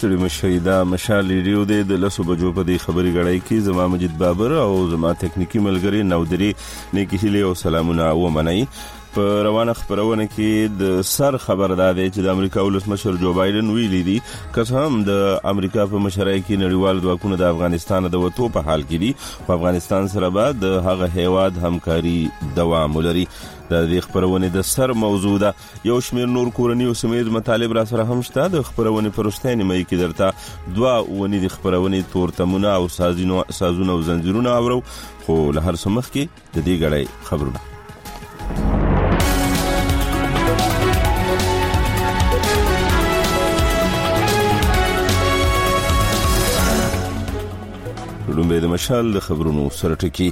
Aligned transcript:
ستړي 0.00 0.16
مشي 0.24 0.58
دا 0.66 0.74
مشال 0.90 1.26
ریډیو 1.36 1.62
دی 1.70 1.78
د 1.88 1.98
لسو 2.02 2.24
بجو 2.28 2.50
په 2.58 2.62
دی 2.68 2.76
خبري 2.84 3.10
غړای 3.16 3.40
کی 3.48 3.56
زما 3.66 3.86
مجید 3.94 4.14
بابر 4.22 4.52
او 4.60 4.78
زما 4.92 5.10
ټکنیکی 5.22 5.62
ملګری 5.66 6.04
نودری 6.12 6.48
نیکی 6.98 7.18
هلی 7.24 7.42
او 7.48 7.50
سلامونه 7.64 8.06
و 8.22 8.30
منئ 8.38 8.62
په 9.18 9.24
روانه 9.48 9.74
خبرونه 9.82 10.26
کې 10.30 10.80
د 10.84 11.04
سر 11.10 11.38
خبر 11.48 11.76
دا 11.82 11.90
دی 12.00 12.06
چې 12.08 12.28
د 12.28 12.32
امریکا 12.38 12.64
ولسمشر 12.68 13.20
جو 13.26 13.32
بایدن 13.42 13.72
ویلي 13.74 14.02
دي 14.10 14.16
که 14.56 14.80
هم 14.86 14.96
د 15.12 15.20
امریکا 15.54 15.86
په 15.94 16.02
مشرۍ 16.06 16.40
کې 16.48 16.64
نړیوال 16.66 17.06
ځواکونه 17.06 17.40
د 17.42 17.52
افغانستان 17.56 18.10
د 18.14 18.24
وټو 18.26 18.52
په 18.58 18.70
حال 18.70 18.88
کې 18.88 19.06
دي 19.06 19.14
او 19.46 19.60
افغانستان 19.60 20.10
سره 20.18 20.34
به 20.38 20.56
د 20.66 20.76
هغه 20.90 21.12
هیواد 21.20 21.62
همکاري 21.68 22.18
دوام 22.60 22.96
ولري 23.00 23.26
د 23.70 23.72
دې 23.90 23.98
خبرونې 24.06 24.48
د 24.54 24.58
سر 24.74 24.90
موضوع 25.04 25.34
ده 25.42 25.50
یو 25.88 25.98
شمیر 26.06 26.28
نور 26.36 26.48
کورنی 26.54 26.86
او 26.90 26.94
سمیز 27.00 27.28
مطالب 27.36 27.70
را 27.78 27.84
سره 27.90 28.04
هم 28.12 28.20
شته 28.28 28.42
د 28.54 28.56
خبرونې 28.70 29.10
پرشتنې 29.18 29.64
مې 29.66 29.82
کې 29.90 29.96
درته 30.02 30.26
دوا 30.78 30.94
ونې 31.02 31.38
د 31.44 31.46
خبرونې 31.54 32.00
تورتمونه 32.14 32.70
او 32.80 32.84
سازینو 32.98 33.36
سازونه 33.60 33.90
او 33.96 34.00
زنجیرونه 34.08 34.50
اورو 34.62 34.78
خو 35.26 35.34
له 35.58 35.62
هر 35.70 35.74
سمخ 35.84 36.06
کې 36.14 36.24
د 36.56 36.58
دې 36.70 36.76
غړې 36.82 37.04
خبرونه 37.30 37.60
لومبه 48.34 48.56
د 48.62 48.64
مشال 48.74 49.06
د 49.18 49.20
خبرونو 49.28 49.62
سره 49.76 49.94
ټکی 50.02 50.28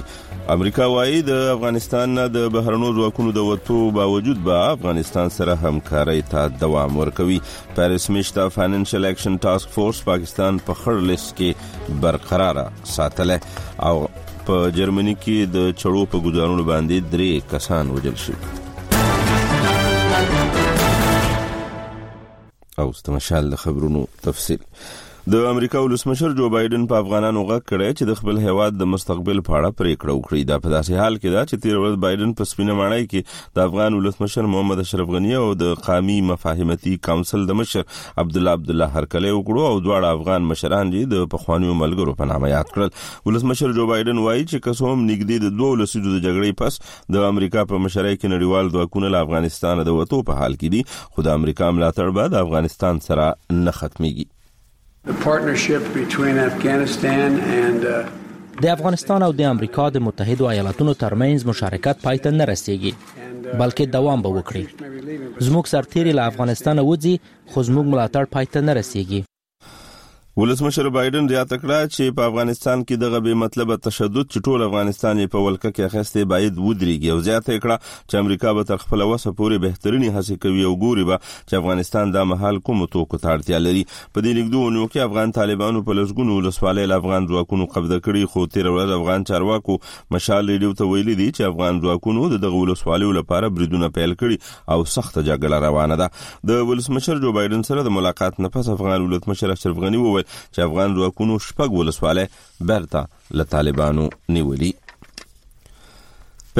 امریکا 0.53 0.85
وایي 0.91 1.17
د 1.25 1.35
افغانستان 1.55 2.07
نه 2.17 2.23
د 2.35 2.37
بهرنو 2.53 2.87
ځواکونو 2.99 3.31
د 3.33 3.41
وټو 3.47 3.75
باوجود 3.97 4.39
به 4.45 4.53
با 4.59 4.59
افغانستان 4.75 5.27
سره 5.35 5.55
همکاري 5.63 6.21
ته 6.31 6.45
دوام 6.63 6.95
ورکوي 7.01 7.35
په 7.57 7.83
رسمي 7.93 8.23
شته 8.29 8.45
فاینانشل 8.55 9.03
اکشن 9.09 9.35
ټاسک 9.43 9.75
فورس 9.75 9.99
پاکستان 10.07 10.57
په 10.69 10.75
خړ 10.79 11.05
لیست 11.09 11.29
کې 11.41 11.99
برقراره 12.05 12.63
ساتله 12.91 13.37
او 13.89 13.93
په 14.47 14.55
جرمني 14.79 15.13
کې 15.25 15.51
د 15.57 15.67
چړو 15.83 16.03
په 16.15 16.21
ګزارونو 16.29 16.65
باندې 16.69 17.11
درې 17.11 17.45
کسان 17.51 17.91
وژل 17.97 18.17
شول 18.23 18.41
او 22.85 22.89
ستمشال 23.01 23.47
خبرونو 23.65 24.01
تفصيل 24.25 24.61
د 25.27 25.45
امریکا 25.45 25.79
ولسمشر 25.79 26.31
جو 26.35 26.47
بایدن 26.49 26.85
په 26.89 26.97
افغانانو 27.03 27.41
غږ 27.47 27.63
کړی 27.69 27.87
چې 27.97 28.05
د 28.09 28.19
خپل 28.19 28.37
هیواد 28.43 28.77
د 28.81 28.87
مستقبل 28.91 29.41
په 29.47 29.57
اړه 29.57 29.77
پریکړه 29.81 30.13
وکړي 30.17 30.43
دا 30.51 30.57
په 30.65 30.69
داسې 30.73 30.93
حال 31.01 31.15
کې 31.15 31.33
دا 31.35 31.41
چې 31.49 31.63
تیر 31.65 31.75
ورځ 31.79 31.97
بایدن 32.05 32.31
په 32.41 32.49
سپینه 32.51 32.77
ماڼۍ 32.77 33.09
کې 33.13 33.51
د 33.59 33.67
افغان 33.69 33.97
ولسمشر 33.97 34.47
محمد 34.53 34.81
اشرف 34.83 35.09
غنی 35.15 35.33
او 35.41 35.49
د 35.65 35.73
قامي 35.89 36.15
مفاهمتي 36.29 36.95
کونسل 37.09 37.43
د 37.51 37.59
مشر 37.61 37.83
عبد 38.23 38.39
الله 38.41 38.57
عبد 38.59 38.71
الله 38.75 38.89
هرکلی 38.97 39.33
وکړو 39.39 39.67
او 39.71 39.83
دواړه 39.87 40.15
افغان 40.19 40.47
مشران 40.53 40.93
یې 40.95 41.11
د 41.17 41.29
پخوانیو 41.35 41.77
ملګرو 41.81 42.15
په 42.23 42.31
نامه 42.31 42.53
یاد 42.55 42.71
کړل 42.71 42.95
ولسمشر 43.29 43.75
جو 43.81 43.89
بایدن 43.91 44.23
وایي 44.29 44.47
چې 44.49 44.67
کسوم 44.69 45.05
نګدي 45.11 45.41
د 45.47 45.55
دوه 45.59 45.79
لسیدو 45.83 46.15
د 46.17 46.17
جګړې 46.17 46.59
پس 46.63 47.13
د 47.17 47.29
امریکا 47.33 47.67
په 47.75 47.83
مشرۍ 47.87 48.15
کې 48.21 48.37
نړیوال 48.37 48.73
ځواکونه 48.77 49.13
له 49.19 49.27
افغانستان 49.29 49.85
د 49.91 49.99
وټو 50.01 50.25
په 50.33 50.41
حال 50.43 50.59
کې 50.61 50.75
دي 50.77 51.13
خو 51.13 51.29
د 51.29 51.37
امریکا 51.39 51.71
ملاتړ 51.77 52.17
به 52.19 52.33
د 52.37 52.43
افغانستان 52.47 53.05
سره 53.11 53.29
نه 53.61 53.79
ختميږي 53.83 54.31
Uh, 55.07 55.11
د 58.63 58.65
افغانستان 58.77 59.19
او 59.27 59.31
د 59.39 59.41
امریکا 59.53 59.85
د 59.91 59.97
متحده 60.07 60.45
ایالاتونو 60.53 60.91
ترمنځ 61.03 61.39
مشارکت 61.51 61.95
پای 62.07 62.17
ته 62.23 62.29
نه 62.39 62.45
رسیږي 62.53 62.91
uh, 62.95 63.57
بلکې 63.61 63.83
دوام 63.95 64.19
به 64.25 64.29
وکړي 64.37 64.65
زموږ 65.47 65.65
سرتیري 65.73 66.13
له 66.17 66.23
افغانستان 66.31 66.75
وځي 66.89 67.15
خو 67.51 67.59
زموږ 67.69 67.85
ملاتړ 67.93 68.23
پای 68.35 68.45
ته 68.53 68.59
نه 68.67 68.73
رسیږي 68.79 69.19
ولسمشر 70.39 70.87
بایدن 70.95 71.25
زیاته 71.29 71.57
کړه 71.61 71.87
چې 71.93 72.13
په 72.17 72.27
افغانستان 72.29 72.83
کې 72.83 72.99
دغه 72.99 73.19
به 73.23 73.37
مطلب 73.39 73.71
تشدد 73.85 74.27
چې 74.27 74.43
ټول 74.47 74.61
افغانستان 74.67 75.17
په 75.31 75.39
ولکه 75.45 75.71
کې 75.71 75.87
اخیسته 75.87 76.27
باید 76.33 76.53
ودرېږي 76.67 77.09
او 77.15 77.19
زیاته 77.25 77.55
کړه 77.63 77.75
چې 78.11 78.21
امریکا 78.23 78.53
به 78.59 78.67
تر 78.69 78.77
خپل 78.83 79.01
وسه 79.07 79.33
پورې 79.39 79.63
بهترینی 79.65 80.11
هڅه 80.17 80.37
کوي 80.45 80.61
او 80.69 80.71
ګوري 80.83 81.03
به 81.09 81.17
چې 81.23 81.53
افغانستان 81.59 82.13
د 82.13 82.29
محل 82.33 82.59
کوم 82.69 82.85
توکو 82.93 83.19
ته 83.23 83.33
اړتیا 83.33 83.59
لري 83.65 83.83
په 83.89 84.23
دې 84.25 84.31
لیکدونو 84.39 84.85
کې 84.85 85.09
افغان 85.09 85.35
طالبانو 85.39 85.83
په 85.89 85.97
لږګونو 85.99 86.37
ولسوالۍ 86.39 86.95
افغان 86.99 87.27
ځواکونو 87.33 87.67
قبضه 87.75 87.99
کړي 88.07 88.31
خو 88.35 88.45
تیر 88.55 88.71
ورځ 88.77 88.95
افغان 89.01 89.27
چارواکو 89.31 89.77
مشال 90.17 90.49
لیډیو 90.51 90.79
ته 90.83 90.89
ویلي 90.93 91.15
دي 91.23 91.27
چې 91.31 91.41
افغان 91.51 91.83
ځواکونو 91.87 92.25
دغه 92.37 92.63
ولسوالیو 92.63 93.11
لپاره 93.19 93.49
بریدونه 93.59 93.91
پیل 93.99 94.17
کړي 94.23 94.71
او 94.73 94.79
سخت 94.95 95.19
جګړه 95.19 95.61
روانه 95.67 95.99
ده 96.05 96.09
د 96.53 96.65
ولسمشر 96.71 97.21
جو 97.27 97.37
بایدن 97.41 97.69
سره 97.73 97.85
د 97.91 97.97
ملاقات 97.99 98.41
نه 98.47 98.55
پس 98.57 98.73
افغان 98.77 98.99
ولسمشر 99.11 99.55
اشرف 99.59 99.85
غنی 99.85 100.03
وویل 100.07 100.27
چې 100.53 100.59
افغان 100.67 100.89
ځواکونو 100.97 101.33
شپږ 101.47 101.69
ولسوالۍ 101.75 102.25
برته 102.67 103.01
له 103.37 103.43
طالبانو 103.53 104.05
نیولي 104.33 104.71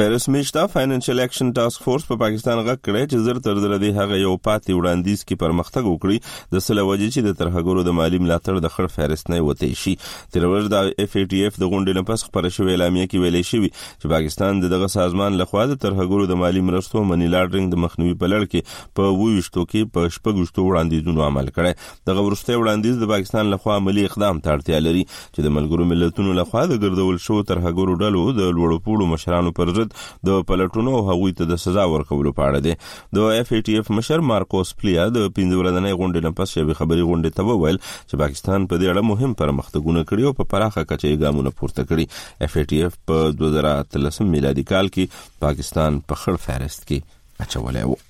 پیرس 0.00 0.28
میشتا 0.28 0.66
فاینانشل 0.66 1.20
اکشن 1.20 1.50
ټاسک 1.56 1.82
فورس 1.84 2.02
په 2.08 2.14
پا 2.16 2.20
پاکستان 2.24 2.58
غږ 2.66 2.76
کړی 2.86 3.00
چې 3.08 3.24
زر 3.24 3.38
تر 3.46 3.58
زر 3.64 3.72
دی 3.80 3.88
هغه 3.96 4.18
یو 4.20 4.30
پاتې 4.44 4.76
وړاندیز 4.76 5.24
کې 5.24 5.40
پرمختګ 5.40 5.90
وکړي 5.90 6.54
د 6.54 6.62
سله 6.66 6.84
وجې 6.90 7.08
چې 7.14 7.26
د 7.26 7.34
ترهګرو 7.40 7.82
د 7.88 7.96
مالی 7.98 8.20
ملاتړ 8.26 8.62
د 8.66 8.70
خړ 8.76 8.94
فهرست 8.94 9.28
نه 9.32 9.40
وتی 9.48 9.68
شي 9.80 9.92
تر 10.36 10.46
ورځ 10.52 10.70
د 10.74 10.94
اف 11.04 11.16
ای 11.22 11.24
ټی 11.32 11.40
اف 11.48 11.58
د 11.64 11.70
غونډې 11.72 11.98
لپاره 11.98 12.20
خبر 12.28 12.48
شوې 12.56 12.76
اعلامیه 12.76 13.08
کې 13.08 13.24
ویلې 13.24 13.48
شوې 13.48 13.82
چې 13.98 14.14
پاکستان 14.14 14.62
دغه 14.74 14.88
سازمان 14.94 15.36
لخوا 15.42 15.66
د 15.74 15.78
ترهګرو 15.84 16.32
د 16.32 16.40
مالی 16.44 16.64
مرستو 16.70 17.04
منی 17.12 17.28
لاډرینګ 17.34 17.76
د 17.76 17.84
مخنیوي 17.86 18.16
په 18.24 18.32
لړ 18.34 18.50
کې 18.52 18.96
په 19.00 19.12
وویشتو 19.20 19.66
کې 19.74 19.94
په 19.98 20.14
شپږشتو 20.16 20.66
وړاندیزونو 20.70 21.26
عمل 21.28 21.52
کړي 21.60 22.08
دغه 22.12 22.26
ورسته 22.30 22.56
وړاندیز 22.62 23.04
د 23.04 23.12
پاکستان 23.14 23.52
لخوا 23.58 23.76
عملی 23.84 24.08
اقدام 24.12 24.42
ته 24.48 24.56
اړتیا 24.56 24.82
لري 24.88 25.04
چې 25.12 25.48
د 25.50 25.54
ملګرو 25.60 25.92
ملتونو 25.94 26.40
لخوا 26.42 26.66
د 26.74 26.82
ګرځول 26.84 27.22
شو 27.28 27.40
ترهګرو 27.54 28.00
ډلو 28.04 28.26
د 28.40 28.44
لوړو 28.46 28.82
پوړو 28.90 29.12
مشرانو 29.14 29.56
پر 29.62 29.68
ضد 29.80 29.88
قرارداد 29.92 30.42
د 30.42 30.44
پلټونو 30.48 30.90
او 30.96 31.02
هغوی 31.10 31.32
ته 31.38 31.44
د 31.50 31.56
سزا 31.64 31.84
ورکولو 31.94 32.32
په 32.38 32.48
اړه 32.48 32.60
دی 32.66 32.74
د 33.18 33.38
اف 33.40 33.52
ای 33.54 33.60
ټی 33.68 33.76
اف 33.80 33.90
مشر 33.98 34.20
مارکوس 34.32 34.72
پلیا 34.80 35.06
د 35.16 35.28
پینځولدنې 35.36 35.98
غونډې 36.00 36.20
لپاره 36.26 36.52
شبي 36.54 36.74
خبري 36.80 37.02
غونډې 37.10 37.30
ته 37.38 37.42
وویل 37.50 37.80
چې 38.10 38.20
پاکستان 38.24 38.60
په 38.72 38.80
دې 38.82 38.86
اړه 38.94 39.04
مهم 39.12 39.38
پرمختګونه 39.42 40.04
کړي 40.10 40.28
او 40.28 40.34
په 40.42 40.50
پراخه 40.54 40.86
کچه 40.92 41.16
ګامونه 41.24 41.54
پورته 41.62 41.88
کړي 41.88 42.46
اف 42.48 42.56
ای 42.60 42.66
ټی 42.74 42.82
اف 42.88 42.98
په 43.08 43.32
2013 43.44 44.30
میلادي 44.36 44.66
کال 44.74 44.94
کې 44.94 45.40
پاکستان 45.48 45.98
په 46.08 46.24
خړ 46.24 46.44
فهرست 46.48 46.86
کې 46.92 47.44
اچولې 47.44 47.84
و 47.90 48.09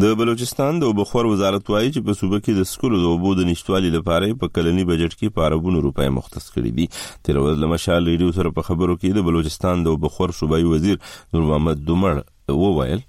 د 0.00 0.08
بلوچستان 0.18 0.76
د 0.82 0.90
وبخور 0.90 1.26
وزارت 1.30 1.70
وایي 1.72 1.88
چې 1.94 2.04
په 2.08 2.14
صوبه 2.18 2.38
کې 2.42 2.58
د 2.58 2.66
سکولو 2.72 2.98
د 3.00 3.08
اوبو 3.14 3.30
د 3.38 3.46
نشټوالي 3.48 3.88
لپاره 3.94 4.36
په 4.42 4.52
کلنی 4.58 4.84
بجټ 4.90 5.16
کې 5.18 5.34
په 5.38 5.48
اربونو 5.48 5.80
روپۍ 5.86 6.12
مختص 6.18 6.44
کړي 6.54 6.72
دي 6.78 6.86
تیر 7.26 7.38
ورځ 7.40 7.62
لمشال 7.64 8.06
ریډیو 8.10 8.36
سره 8.36 8.52
په 8.60 8.68
خبرو 8.68 8.94
کې 9.00 9.18
د 9.18 9.26
بلوچستان 9.30 9.82
د 9.88 9.96
وبخور 9.98 10.32
صوبایي 10.38 10.68
وزیر 10.70 10.96
نور 11.34 11.44
محمد 11.50 11.82
دومړ 11.90 12.24
وویل 12.62 13.02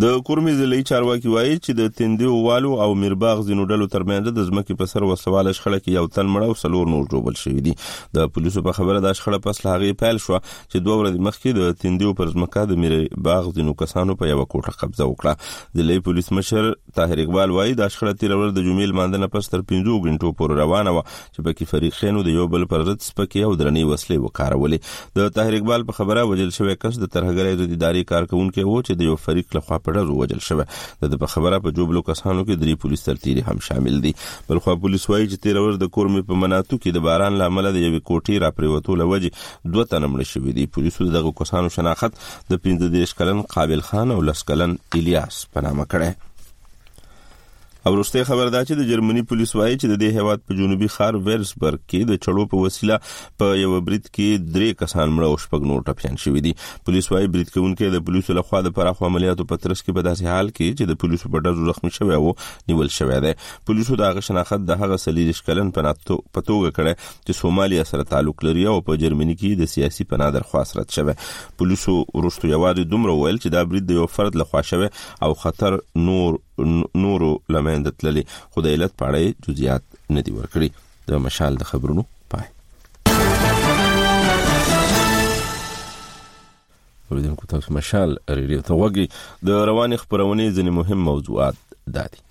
د 0.02 0.10
کورمې 0.26 0.52
ضلعي 0.58 0.84
چارواکي 0.88 1.30
وایي 1.34 1.54
چې 1.60 1.76
د 1.78 1.88
تندیو 2.00 2.32
والو 2.48 2.72
او 2.82 2.88
میرباغ 3.04 3.40
زینوډلو 3.46 3.86
ترمنځ 3.94 4.34
د 4.34 4.44
ځمکې 4.50 4.82
په 4.82 4.90
سر 4.90 5.06
وسواله 5.12 5.54
شخړه 5.60 5.80
کې 5.80 5.96
یو 6.00 6.12
تن 6.18 6.28
مړ 6.34 6.50
او 6.52 6.58
څلور 6.60 6.92
نور 6.92 7.08
جوړل 7.14 7.40
شوې 7.44 7.66
دي 7.68 7.74
د 8.18 8.30
پولیسو 8.36 8.62
په 8.68 8.78
خبره 8.80 9.02
د 9.06 9.16
شخړه 9.20 9.40
پس 9.48 9.62
لاغې 9.68 9.96
پیل 10.02 10.20
شو 10.26 10.36
چې 10.42 10.84
دوه 10.90 10.98
ورځې 11.00 11.26
مخکې 11.28 11.58
د 11.60 11.74
تندیو 11.86 12.12
پر 12.20 12.34
ځمکه 12.36 12.66
د 12.74 12.80
میرباغ 12.84 13.50
زینو 13.56 13.74
کسانو 13.80 14.18
په 14.20 14.30
یو 14.34 14.44
کوټه 14.52 14.78
قبضه 14.84 15.08
وکړه 15.14 15.82
ضلعي 15.82 16.04
پولیس 16.10 16.30
مشر 16.40 16.70
طاهر 17.02 17.24
اقبال 17.26 17.56
وایي 17.58 17.76
د 17.82 17.92
شخړه 17.96 18.22
تیر 18.22 18.38
ورځ 18.38 18.56
د 18.60 18.70
جمعې 18.70 19.02
ماندنه 19.02 19.32
پس 19.38 19.52
تر 19.56 19.66
5 19.74 19.74
غنټو 20.06 20.36
پورې 20.44 20.62
روانه 20.62 20.96
و 21.00 21.04
چې 21.16 21.48
پکې 21.50 21.74
فریقینو 21.74 22.24
د 22.30 22.38
یو 22.38 22.48
بل 22.58 22.68
پر 22.76 22.84
ضد 22.92 23.08
سپکې 23.10 23.50
او 23.50 23.58
درنې 23.64 23.90
وسلې 23.90 24.24
وکارولې 24.24 25.18
د 25.20 25.34
طاهر 25.42 25.60
اقبال 25.62 25.90
په 25.92 26.02
خبره 26.04 26.30
وجل 26.36 26.56
شوی 26.62 26.80
کس 26.86 27.04
د 27.06 27.14
ترهګرۍ 27.20 27.60
ضد 27.66 27.70
ادارې 27.80 28.12
کارکونکو 28.16 28.70
و 28.70 28.86
چې 28.88 29.02
د 29.04 29.12
یو 29.12 29.20
فریق 29.28 29.60
لخوا 29.62 29.82
په 29.88 29.94
ډزو 29.98 30.14
وجل 30.22 30.40
شوه 30.50 30.64
د 31.04 31.12
د 31.22 31.26
خبره 31.34 31.58
په 31.66 31.70
جوبلو 31.78 32.02
کسانو 32.10 32.42
کې 32.48 32.54
درې 32.64 32.76
پولیس 32.84 33.02
ترتیری 33.08 33.44
هم 33.50 33.58
شامل 33.68 34.00
دي 34.06 34.12
بلخو 34.50 34.76
پولیس 34.86 35.06
وایي 35.12 35.28
چې 35.32 35.44
تیر 35.46 35.60
ورځ 35.64 35.76
د 35.84 35.92
کورمې 35.98 36.26
په 36.32 36.40
مناتو 36.44 36.80
کې 36.84 36.98
د 36.98 37.06
باران 37.08 37.40
لامل 37.44 37.70
د 37.72 37.80
یوې 37.86 38.02
کوټې 38.12 38.42
را 38.46 38.50
پریوتو 38.58 39.00
لوجه 39.02 39.32
دوه 39.76 39.86
تنه 39.94 40.08
مړ 40.14 40.32
شوې 40.34 40.52
دي 40.60 40.68
پولیسو 40.78 41.10
دغه 41.18 41.36
کسانو 41.44 41.76
شناخت 41.78 42.22
د 42.54 42.64
15 42.70 43.18
کلن 43.22 43.44
قابل 43.58 43.86
خان 43.92 44.16
او 44.18 44.22
لسکلن 44.32 44.78
الیاس 45.02 45.44
په 45.54 45.70
نامه 45.70 45.92
کړه 45.94 46.37
او 47.88 47.94
وروسته 47.96 48.24
خبر 48.28 48.50
دا 48.54 48.60
چې 48.64 48.78
د 48.78 48.88
جرمني 48.88 49.22
پولیس 49.30 49.52
وایي 49.58 49.76
چې 49.82 49.92
د 49.92 50.00
دې 50.00 50.22
هواد 50.22 50.42
په 50.48 50.56
جنوبي 50.62 50.88
خار 50.94 51.18
ویرسبرګ 51.28 51.82
کې 51.82 52.08
د 52.08 52.18
چړو 52.26 52.46
په 52.54 52.64
وسیله 52.64 52.96
په 53.44 53.60
یو 53.60 53.68
برید 53.90 54.08
کې 54.08 54.48
درې 54.56 54.80
کسان 54.82 55.12
مړه 55.20 55.28
او 55.28 55.36
شپږ 55.44 55.68
نور 55.70 55.84
ټپيان 55.90 56.18
شوي 56.24 56.42
دي 56.48 56.52
پولیس 56.90 57.08
وایي 57.14 57.30
برید 57.36 57.50
کوونکې 57.54 57.94
د 57.94 58.02
پولیسو 58.10 58.34
لخوا 58.40 58.60
د 58.68 58.74
پراخو 58.80 59.06
عملیاتو 59.10 59.46
په 59.52 59.62
ترڅ 59.66 59.84
کې 59.86 60.00
په 60.00 60.06
داسې 60.08 60.36
حال 60.36 60.52
کې 60.52 60.76
چې 60.80 60.92
د 60.92 61.00
پولیسو 61.06 61.32
په 61.36 61.46
ډزو 61.48 61.68
زخمي 61.70 61.92
شوی 62.00 62.18
وو 62.26 62.34
نیول 62.72 62.92
شوی 62.98 63.20
دی 63.28 63.32
پولیسو 63.72 63.98
دا 64.04 64.10
غ 64.18 64.26
شناخت 64.30 64.66
د 64.72 64.82
هغه 64.84 64.98
سلیج 65.06 65.32
شکلن 65.40 65.70
پناتو 65.80 66.18
پتوګه 66.40 66.76
کړه 66.80 67.04
چې 67.28 67.38
سومالیا 67.44 67.86
سره 67.94 68.10
تعلق 68.14 68.44
لري 68.50 68.66
او 68.74 68.78
په 68.90 69.02
جرمني 69.06 69.38
کې 69.40 69.62
د 69.64 69.72
سیاسي 69.76 70.08
پناه 70.16 70.36
درخواست 70.40 70.78
رد 70.82 70.92
شوه 71.00 71.16
پولیسو 71.64 71.96
ورستو 72.18 72.52
یوازې 72.54 72.92
دومره 72.96 73.16
ویل 73.24 73.40
چې 73.44 73.56
دا 73.58 73.64
برید 73.72 73.90
د 73.94 74.02
یو 74.04 74.10
فرد 74.20 74.38
لخوا 74.44 74.64
شوه 74.74 74.92
او 75.30 75.32
خطر 75.46 75.80
نور 76.10 76.38
نورو 76.96 77.42
لمنځ 77.50 77.88
تللي 78.00 78.24
خدای 78.56 78.74
علت 78.74 78.94
پاړې 79.00 79.24
جزئیات 79.48 79.82
نه 80.16 80.22
دی 80.26 80.32
ورکړي 80.38 80.70
د 81.10 81.24
مشال 81.26 81.54
د 81.58 81.64
خبرونو 81.74 82.04
پای 82.32 82.46
ورته 87.10 87.36
کو 87.42 87.46
تاسو 87.52 87.74
مشال 87.80 88.10
ریډیو 88.40 88.62
ته 88.68 88.74
وګي 88.74 89.06
د 89.46 89.50
رواني 89.70 89.98
خبرونې 89.98 90.46
ځینې 90.56 90.72
مهم 90.82 91.00
موضوعات 91.12 91.56
دادي 91.88 92.26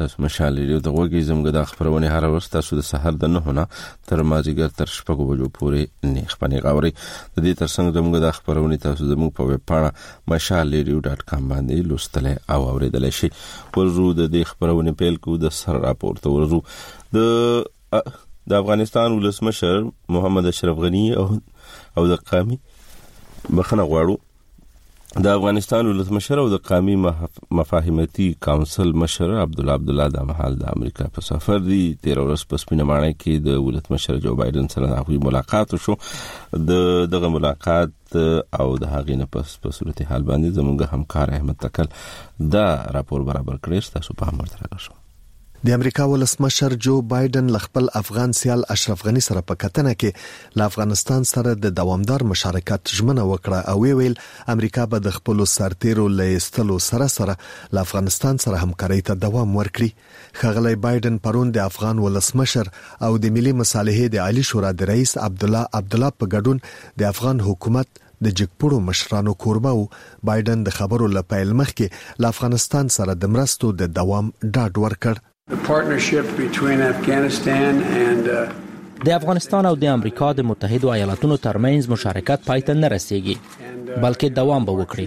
تاسو 0.02 0.22
مشالې 0.26 0.62
له 0.70 0.78
د 0.86 0.88
وګړي 0.98 1.20
زمګه 1.30 1.50
د 1.56 1.58
خبرونه 1.70 2.06
هر 2.14 2.24
ورځ 2.30 2.46
تاسو 2.54 2.76
د 2.78 2.86
سحر 2.90 3.14
د 3.24 3.32
نه 3.34 3.54
نه 3.58 3.64
تر 4.12 4.22
مازیګر 4.30 4.70
تر 4.78 4.88
شپږو 4.96 5.26
بجو 5.30 5.48
پورې 5.58 6.12
نه 6.14 6.24
خپني 6.34 6.58
غوري 6.66 6.90
د 6.94 7.36
دې 7.44 7.52
ترڅنګ 7.60 7.88
زمګه 7.96 8.18
د 8.24 8.38
خبرونه 8.38 8.76
تاسو 8.86 9.02
زموږ 9.12 9.30
په 9.36 9.48
ویب 9.50 9.64
پاڼه 9.70 9.90
mashalradio.com 10.32 11.42
باندې 11.52 11.86
لوستل 11.92 12.26
او 12.54 12.58
اوریدل 12.72 13.06
شي 13.20 13.28
ورزو 13.76 14.08
د 14.22 14.32
دې 14.34 14.42
خبرونه 14.52 14.96
پیل 15.04 15.20
کو 15.28 15.36
د 15.46 15.54
سر 15.60 15.80
راپورته 15.86 16.34
ورزو 16.36 16.60
د 17.14 18.02
د 18.52 18.60
افغانستان 18.62 19.18
ولسمشر 19.18 19.88
محمد 20.18 20.52
اشرف 20.54 20.84
غنی 20.86 21.06
او 21.22 21.26
او 21.36 22.06
د 22.14 22.20
قامي 22.32 22.56
بخنه 23.58 23.84
غواړو 23.90 24.16
د 25.20 25.26
افغانستان 25.38 25.86
ولسمشر 25.86 26.38
او 26.42 26.48
د 26.50 26.58
قومي 26.68 26.94
مفاهمتي 27.06 28.26
کونسل 28.44 28.92
مشر 29.02 29.34
عبد 29.40 29.58
الله 29.60 29.72
عبد 29.80 29.88
الله 29.90 30.06
د 30.14 30.22
محل 30.30 30.54
د 30.60 30.64
امریکا 30.76 31.08
په 31.16 31.24
سفر 31.26 31.58
دی 31.66 31.80
13 32.06 32.22
ورځ 32.26 32.44
پس 32.52 32.64
پینمانه 32.70 33.10
کې 33.10 33.44
د 33.48 33.60
ولسمشر 33.66 34.22
جو 34.28 34.32
بایدن 34.40 34.70
سره 34.76 34.86
د 34.92 34.98
هغوی 35.02 35.18
ملاقات 35.26 35.76
شو 35.88 35.96
د 36.72 36.80
دغه 37.16 37.30
ملاقات 37.36 37.94
او 38.20 38.68
د 38.84 38.90
هغې 38.94 39.22
نه 39.24 39.28
پس 39.36 39.54
په 39.66 39.78
صورت 39.82 40.02
حال 40.12 40.28
باندې 40.32 40.62
زموږ 40.62 40.94
همکار 40.96 41.36
احمد 41.40 41.60
تکل 41.68 41.92
دا 42.56 42.66
راپور 43.00 43.28
برابر 43.30 43.62
کړی 43.62 43.94
تاسو 44.00 44.20
په 44.22 44.32
هم 44.32 44.44
ورته 44.44 44.64
راغلئ 44.66 45.00
د 45.66 45.72
امریکا 45.74 46.04
ولسمشر 46.10 46.72
جو 46.84 46.94
بایدن 47.10 47.50
ل 47.54 47.58
خپل 47.64 47.86
افغان 47.98 48.32
سیال 48.38 48.62
اشرف 48.74 49.04
غنی 49.08 49.20
سره 49.26 49.42
په 49.50 49.56
کتنه 49.64 49.90
کې 50.00 50.56
ل 50.60 50.64
افغانستان 50.66 51.26
سره 51.30 51.52
د 51.66 51.72
دوامدار 51.80 52.24
مشارکت 52.30 52.92
ژمنه 53.00 53.26
وکړه 53.28 53.60
او 53.74 54.00
ویل 54.00 54.16
امریکا 54.56 54.86
به 54.96 55.00
د 55.06 55.14
خپل 55.18 55.44
سرتیرو 55.52 56.06
له 56.22 56.40
استلو 56.40 56.78
سره 56.88 57.08
سره 57.18 57.36
ل 57.76 57.82
افغانستان 57.84 58.42
سره 58.46 58.64
همکارۍ 58.64 59.06
ته 59.12 59.18
دوام 59.28 59.54
ورکړي 59.60 60.42
خغلی 60.42 60.74
بایدن 60.90 61.20
پرون 61.30 61.54
د 61.60 61.64
افغان 61.68 62.02
ولسمشر 62.08 62.72
او 63.08 63.12
د 63.26 63.36
ملي 63.40 63.52
مصالحې 63.62 64.12
د 64.18 64.24
عالی 64.26 64.46
شورا 64.52 64.72
د 64.84 64.90
رئیس 64.94 65.16
عبد 65.30 65.48
الله 65.50 65.80
عبد 65.84 65.98
الله 65.98 66.20
په 66.20 66.36
ګډون 66.36 67.00
د 67.04 67.10
افغان 67.14 67.46
حکومت 67.50 67.98
د 68.04 68.32
جګپړو 68.34 68.86
مشرانو 68.92 69.38
کوربه 69.42 69.78
او 69.80 69.88
بایدن 70.32 70.68
د 70.70 70.78
خبرو 70.84 71.12
لپاره 71.18 71.58
مخکې 71.64 72.06
ل 72.26 72.32
افغانستان 72.36 72.94
سره 73.02 73.20
د 73.24 73.34
مرستو 73.38 73.72
د 73.84 73.96
دوام 74.00 74.32
ډاډ 74.46 74.90
ورکړ 74.92 75.28
Uh, 75.50 75.54
د 79.06 79.08
افغانستان 79.20 79.64
او 79.70 79.74
د 79.82 79.84
امریکا 79.96 80.28
د 80.34 80.40
متحده 80.50 80.88
ایالاتونو 80.96 81.36
ترمنځ 81.46 81.82
مشارکت 81.94 82.40
پای 82.50 82.60
ته 82.68 82.74
نه 82.82 82.88
رسیږي 82.94 83.34
uh, 83.38 83.98
بلکې 84.04 84.28
دوام 84.38 84.68
به 84.68 84.72
وکړي 84.80 85.06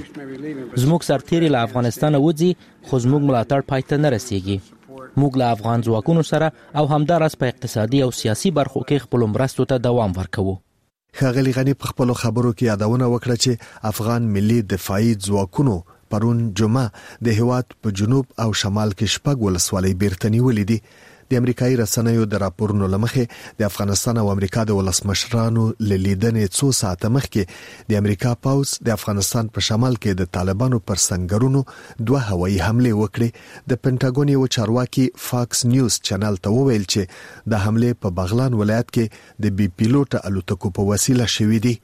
زموږ 0.83 1.01
سرتیري 1.09 1.49
له 1.55 1.59
افغانستان 1.67 2.13
وځي 2.25 2.51
خو 2.87 2.99
زموږ 3.05 3.21
ملاتړ 3.29 3.59
پای 3.71 3.81
ته 3.91 4.01
نه 4.03 4.09
رسیږي 4.15 4.57
موږ 5.21 5.31
له 5.39 5.45
افغان 5.55 5.79
ځواکونو 5.87 6.23
سره 6.31 6.47
او 6.81 6.85
همدارس 6.93 7.33
په 7.41 7.51
اقتصادي 7.53 7.99
او 8.05 8.11
سیاسي 8.21 8.51
برخو 8.61 8.79
کې 8.87 9.03
خپل 9.05 9.27
مرستو 9.35 9.69
ته 9.73 9.77
دوام 9.89 10.17
ورکوو 10.21 10.57
خغلی 11.19 11.51
غنی 11.59 11.73
په 11.81 11.85
خپل 11.93 12.13
خبرو 12.23 12.53
کې 12.57 12.67
یادونه 12.71 13.05
وکړه 13.11 13.35
چې 13.43 13.89
افغان 13.93 14.31
ملي 14.37 14.59
دفاعي 14.73 15.13
ځواکونو 15.27 15.77
پرون 16.09 16.41
جمعه 16.53 17.25
د 17.27 17.39
هواد 17.39 17.73
په 17.81 17.91
جنوب 18.01 18.25
او 18.45 18.49
شمال 18.61 18.91
کې 18.97 19.13
شپږ 19.15 19.43
ولسوالۍ 19.47 19.93
بیرتنی 20.03 20.39
ولیدي 20.47 20.77
د 21.33 21.37
امریکایي 21.41 21.77
رسنیو 21.77 22.25
د 22.31 22.41
راپورونو 22.41 22.87
لمخه 22.93 23.23
د 23.59 23.65
افغانستان 23.67 24.19
او 24.23 24.27
امریکا 24.33 24.63
د 24.71 24.75
ولسمشرانو 24.79 25.63
لیدنې 25.91 26.43
څو 26.57 26.67
ساعته 26.79 27.09
مخکې 27.15 27.87
د 27.91 28.01
امریکا 28.01 28.33
پاوز 28.47 28.73
د 28.89 28.93
افغانستان 28.97 29.49
په 29.55 29.65
شمال 29.69 29.95
کې 30.03 30.19
د 30.19 30.29
طالبانو 30.37 30.81
پر 30.91 31.01
سنگرونو 31.05 31.63
دوه 31.71 32.21
هوایي 32.29 32.59
حمله 32.67 32.93
وکړه 32.99 33.65
د 33.73 33.81
پینټاګون 33.85 34.33
یو 34.35 34.45
چارواکي 34.57 35.07
فاکس 35.29 35.65
نیوز 35.73 35.99
چینل 36.11 36.39
ته 36.45 36.53
وویل 36.59 36.87
چې 36.91 37.49
د 37.55 37.65
حمله 37.65 37.97
په 38.05 38.15
بغلان 38.21 38.59
ولایت 38.61 38.95
کې 38.95 39.43
د 39.47 39.57
بي 39.59 39.69
پيلوټ 39.79 40.21
الوتکو 40.31 40.73
په 40.79 40.89
وسیله 40.93 41.31
شوې 41.39 41.61
ده 41.67 41.75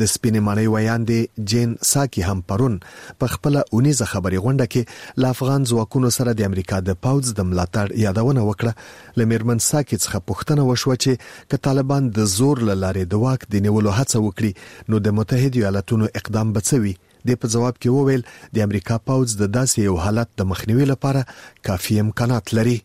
د 0.00 0.08
سپینې 0.14 0.40
معنی 0.46 0.66
ویاندې 0.74 1.18
جین 1.52 1.70
ساکي 1.90 2.22
هم 2.30 2.38
پرون 2.50 2.74
په 3.22 3.26
خپل 3.34 3.56
اونیزه 3.72 4.06
خبري 4.12 4.38
غونډه 4.46 4.66
کې 4.72 5.20
ل 5.24 5.28
افغان 5.34 5.60
ځواکونو 5.70 6.10
سره 6.18 6.32
د 6.40 6.50
امریکا 6.50 6.78
د 6.88 6.98
پاوز 7.06 7.26
د 7.38 7.46
ملاتړ 7.50 7.86
یادونه 8.04 8.42
وکړه 8.48 8.72
ل 9.20 9.30
میرمن 9.32 9.58
ساکي 9.70 9.96
څخه 10.04 10.24
پوښتنه 10.30 10.62
وشوه 10.70 10.96
چې 11.02 11.12
ک 11.54 11.64
طالبان 11.68 12.10
د 12.18 12.28
زور 12.36 12.62
لارې 12.70 13.04
د 13.12 13.24
واک 13.24 13.40
د 13.54 13.64
نیولو 13.68 13.90
هڅه 14.00 14.18
وکړي 14.26 14.52
نو 14.92 15.00
د 15.06 15.16
متحده 15.20 15.58
ایالاتونو 15.62 16.10
اقدام 16.22 16.52
بڅوي 16.58 16.94
د 17.30 17.40
په 17.44 17.52
جواب 17.54 17.74
کې 17.78 17.96
وویل 17.96 18.22
د 18.58 18.66
امریکا 18.68 18.96
پاوز 19.12 19.36
د 19.40 19.54
داسې 19.56 19.88
یو 19.88 19.96
حالت 20.08 20.28
د 20.42 20.50
مخنیوي 20.52 20.86
لپاره 20.92 21.24
کافي 21.70 21.98
امکانات 22.04 22.54
لري 22.60 22.78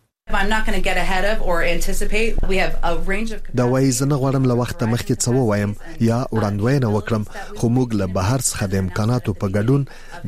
دا 3.59 3.63
وایي 3.71 3.91
زه 3.97 4.05
نه 4.11 4.15
غواړم 4.21 4.43
له 4.49 4.55
وخته 4.61 4.83
مخکې 4.93 5.13
څه 5.23 5.29
ووایم 5.39 5.73
یا 6.09 6.19
وړاندوینه 6.35 6.87
وکړم 6.95 7.23
خو 7.57 7.65
موږ 7.75 7.89
له 8.01 8.05
بهر 8.17 8.39
څخه 8.49 8.63
د 8.73 8.75
امکاناتو 8.83 9.31
په 9.41 9.47
ګډون 9.55 9.81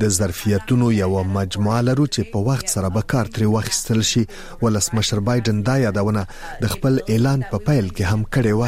د 0.04 0.06
ظرفیتونو 0.18 0.86
یو 1.02 1.12
مجموعه 1.38 1.82
لرو 1.92 2.06
چې 2.14 2.22
په 2.36 2.40
وخت 2.50 2.66
سره 2.76 2.88
به 2.98 3.02
کار 3.16 3.26
ترې 3.38 3.48
واخیستل 3.56 4.00
شي 4.12 4.24
ولسمشر 4.66 5.20
بایدن 5.32 5.58
دا 5.72 5.76
یادونه 5.86 6.22
د 6.66 6.68
خپل 6.76 6.94
اعلان 7.14 7.40
په 7.56 7.64
پیل 7.72 7.88
کې 7.96 8.06
هم 8.12 8.22
کړې 8.38 8.54
وه 8.60 8.68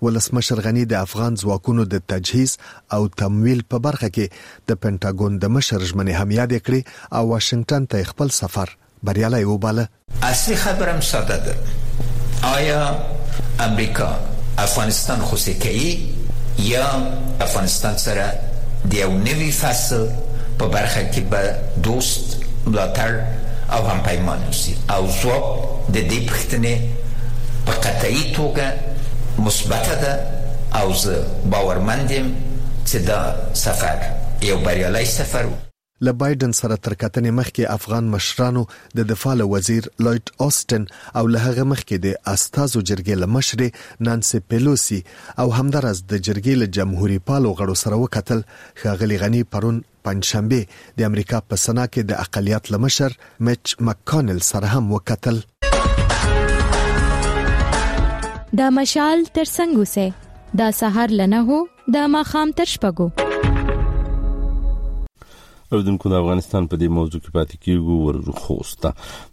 ولسمشر 0.06 0.60
غنی 0.66 0.84
د 0.92 1.00
افغان 1.06 1.36
ځواکونو 1.42 1.84
د 1.94 2.04
تجهیز 2.14 2.52
او 2.98 3.02
تمویل 3.22 3.62
په 3.74 3.78
برخه 3.88 4.10
کې 4.16 4.28
د 4.72 4.80
پینټاګون 4.84 5.34
د 5.44 5.54
مشر 5.56 5.86
ژمنې 5.90 6.14
هم 6.22 6.30
یاد 6.40 6.54
کړې 6.66 6.82
او 7.16 7.24
واشنگټن 7.34 7.84
ته 7.92 7.98
خپل 8.14 8.30
سفر 8.42 8.70
بریالي 9.10 9.44
وباله 9.46 9.86
اصلي 10.32 10.56
خبرم 10.64 11.02
ساده 11.12 11.38
ده 11.46 11.54
آیا 12.58 12.82
امریکا 13.68 14.10
افغانستان 14.66 15.20
خوسي 15.30 15.54
کوي 15.64 15.92
یا 16.68 16.86
افغانستان 17.46 17.98
سره 18.06 18.26
د 18.90 18.94
یو 18.98 19.12
نوي 19.28 19.52
فصل 19.60 20.08
په 20.60 20.66
برخه 20.68 21.12
کې 21.12 21.20
به 21.20 21.56
دوست 21.90 22.38
ملاتړ 22.66 23.12
او 23.78 23.84
هم 23.90 24.00
پیمان 24.10 24.40
وسی 24.50 24.76
او 24.98 25.04
ځواب 25.22 25.46
د 25.96 25.98
دې 26.12 26.22
پښتنې 26.30 26.74
په 27.68 27.72
قطعي 27.86 28.24
توګه 28.40 28.90
مثبته 29.40 30.02
ده 30.02 30.14
او 30.82 30.94
زه 30.94 31.26
باورمند 31.52 32.12
یم 32.12 32.28
چې 32.88 32.96
دا 32.98 33.50
سفر 33.54 33.98
یو 34.50 34.58
بریالی 34.60 35.06
سفر 35.06 35.46
و 35.48 35.52
له 36.02 36.12
بایدن 36.12 36.52
سره 36.52 36.76
تر 36.76 36.94
کتنې 36.94 37.32
مخکې 37.40 37.64
افغان 37.76 38.04
مشرانو 38.10 38.64
د 39.00 39.06
دفاع 39.10 39.36
وزیر 39.36 39.88
لایټ 40.00 40.26
اوستن 40.42 40.86
او 41.16 41.28
له 41.28 41.40
هغه 41.50 41.64
مخکې 41.64 41.96
د 42.06 42.16
استازو 42.34 42.80
جرګې 42.82 43.16
له 43.22 43.26
مشر 43.26 43.70
نانسي 44.00 44.40
پېلوسي 44.50 45.00
او 45.40 45.52
همدارس 45.54 46.02
د 46.02 46.14
جرګې 46.26 46.56
له 46.64 46.72
جمهوریت 46.80 47.24
پالو 47.30 47.54
غړو 47.62 47.74
سره 47.84 47.96
وکتل 48.06 48.42
خاغلی 48.84 49.18
غنی 49.24 49.44
پرون 49.44 49.80
پنځشنبه 50.10 50.66
د 51.00 51.10
امریکا 51.12 51.42
په 51.52 51.56
سنا 51.68 51.86
کې 51.88 52.00
د 52.00 52.12
اقلیت 52.28 52.72
له 52.76 52.84
مشر 52.88 53.18
میچ 53.50 53.76
مکانل 53.90 54.40
سره 54.52 54.68
هم 54.78 54.92
وکتل 54.94 55.38
د 58.60 58.72
مشال 58.78 59.18
تر 59.36 59.48
څنګ 59.56 59.72
اوسه 59.82 60.06
د 60.62 60.74
سحر 60.82 61.08
لنه 61.24 61.40
هو 61.50 61.60
د 61.96 62.08
ماخام 62.16 62.48
تر 62.62 62.66
شپګو 62.74 63.08
اوریدونکو 65.76 66.10
د 66.12 66.16
افغانستان 66.22 66.66
په 66.72 66.78
دې 66.80 66.88
موضوع 66.94 67.20
کې 67.26 67.32
پاتې 67.36 67.58
کیږو 67.66 67.98
ور 68.06 68.18
خوسته 68.46 68.90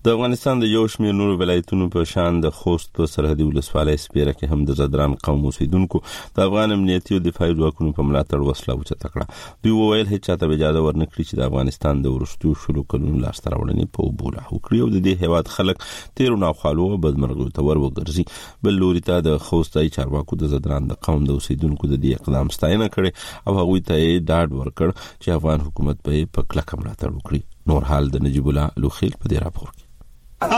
د 0.08 0.14
افغانستان 0.16 0.60
د 0.62 0.68
یو 0.72 0.82
شمېر 0.94 1.14
نورو 1.20 1.38
ولایتونو 1.38 1.86
په 1.94 2.10
شان 2.10 2.36
د 2.44 2.52
خوست 2.58 2.92
په 2.98 3.08
سرحدي 3.14 3.46
ولسوالۍ 3.46 4.02
سپیره 4.02 4.34
کې 4.36 4.52
هم 4.54 4.60
د 4.68 4.76
زدران 4.80 5.16
قوم 5.28 5.42
اوسیدونکو 5.50 6.00
د 6.36 6.42
افغان 6.44 6.74
امنیتي 6.76 7.16
او 7.16 7.18
دفاعي 7.24 7.56
ځواکونو 7.62 7.90
په 7.96 8.06
ملاتړ 8.10 8.46
وسله 8.50 8.74
اوچه 8.76 8.98
تکړه 9.06 9.40
دوی 9.66 9.72
وویل 9.78 10.04
هیڅ 10.12 10.20
چاته 10.28 10.52
اجازه 10.58 10.84
ورنکړي 10.86 11.26
چې 11.32 11.40
د 11.42 11.48
افغانستان 11.50 12.04
د 12.06 12.14
ورستو 12.18 12.54
شلو 12.66 12.86
کلونو 12.94 13.24
لاسته 13.24 13.54
راوړنې 13.56 13.92
په 13.98 14.08
وبوله 14.10 14.46
وکړي 14.52 14.78
او 14.84 14.88
د 14.94 15.02
دې 15.08 15.28
هیواد 15.28 15.52
خلک 15.56 15.84
تیر 16.22 16.38
ناخوالو 16.44 16.88
او 16.94 17.00
بدمرغیو 17.08 17.48
ته 17.58 17.66
ور 17.70 17.82
وګرځي 17.86 18.64
بل 18.68 18.80
لوري 18.84 19.04
ته 19.10 19.26
د 19.30 19.42
خوستای 19.48 19.94
چارواکو 19.98 20.40
د 20.44 20.54
زدران 20.54 20.88
د 20.94 21.02
قوم 21.10 21.28
د 21.32 21.34
اوسیدونکو 21.40 21.92
د 21.94 22.02
دې 22.06 22.22
اقدام 22.24 22.54
ستاینه 22.60 22.90
کړې 22.96 23.44
او 23.46 23.58
هغه 23.60 23.84
ته 23.92 24.08
ډاډ 24.30 24.58
ورکړ 24.62 24.98
چې 25.02 25.36
افغان 25.40 25.68
حکومت 25.68 26.06
به 26.08 26.24
په 26.34 26.40
کلک 26.50 26.68
ملاتړ 26.80 27.08
وکړي 27.14 27.40
نور 27.72 27.82
حال 27.90 28.04
د 28.14 28.24
نجیب 28.26 28.46
الله 28.48 28.68
لوخیل 28.84 29.14
په 29.20 29.26
دې 29.30 29.38
راپور 29.44 29.68
کې 29.76 29.84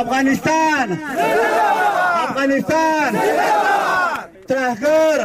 افغانستان 0.02 0.88
افغانستان 2.26 3.12
ترهګر 4.50 5.22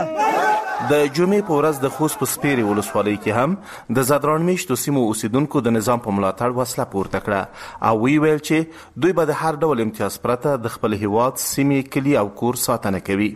د 0.89 0.91
جمعې 1.17 1.43
په 1.49 1.57
ورځ 1.59 1.77
د 1.83 1.89
خوست 1.97 2.17
په 2.21 2.27
سپیری 2.31 2.63
ولسوالۍ 2.65 3.13
کې 3.25 3.43
هم 3.43 3.93
د 3.97 4.05
زدران 4.09 4.43
میشتو 4.49 4.75
سیمو 4.81 5.05
اوسیدونکو 5.13 5.61
د 5.67 5.73
نظام 5.75 6.01
په 6.07 6.15
ملاتړ 6.17 6.57
وسله 6.57 6.85
پورته 6.95 7.21
کړه 7.27 7.87
او 7.89 7.93
وی 8.03 8.17
ویل 8.25 8.41
چې 8.41 8.99
دوی 9.05 9.15
به 9.19 9.29
د 9.29 9.39
هر 9.43 9.57
ډول 9.67 9.81
امتیاز 9.85 10.17
پرته 10.25 10.53
د 10.65 10.73
خپل 10.75 10.97
هیواد 11.03 11.39
سیمې 11.45 11.93
کلی 11.95 12.13
او 12.21 12.25
کور 12.41 12.59
ساتنه 12.65 12.99
کوي 13.07 13.29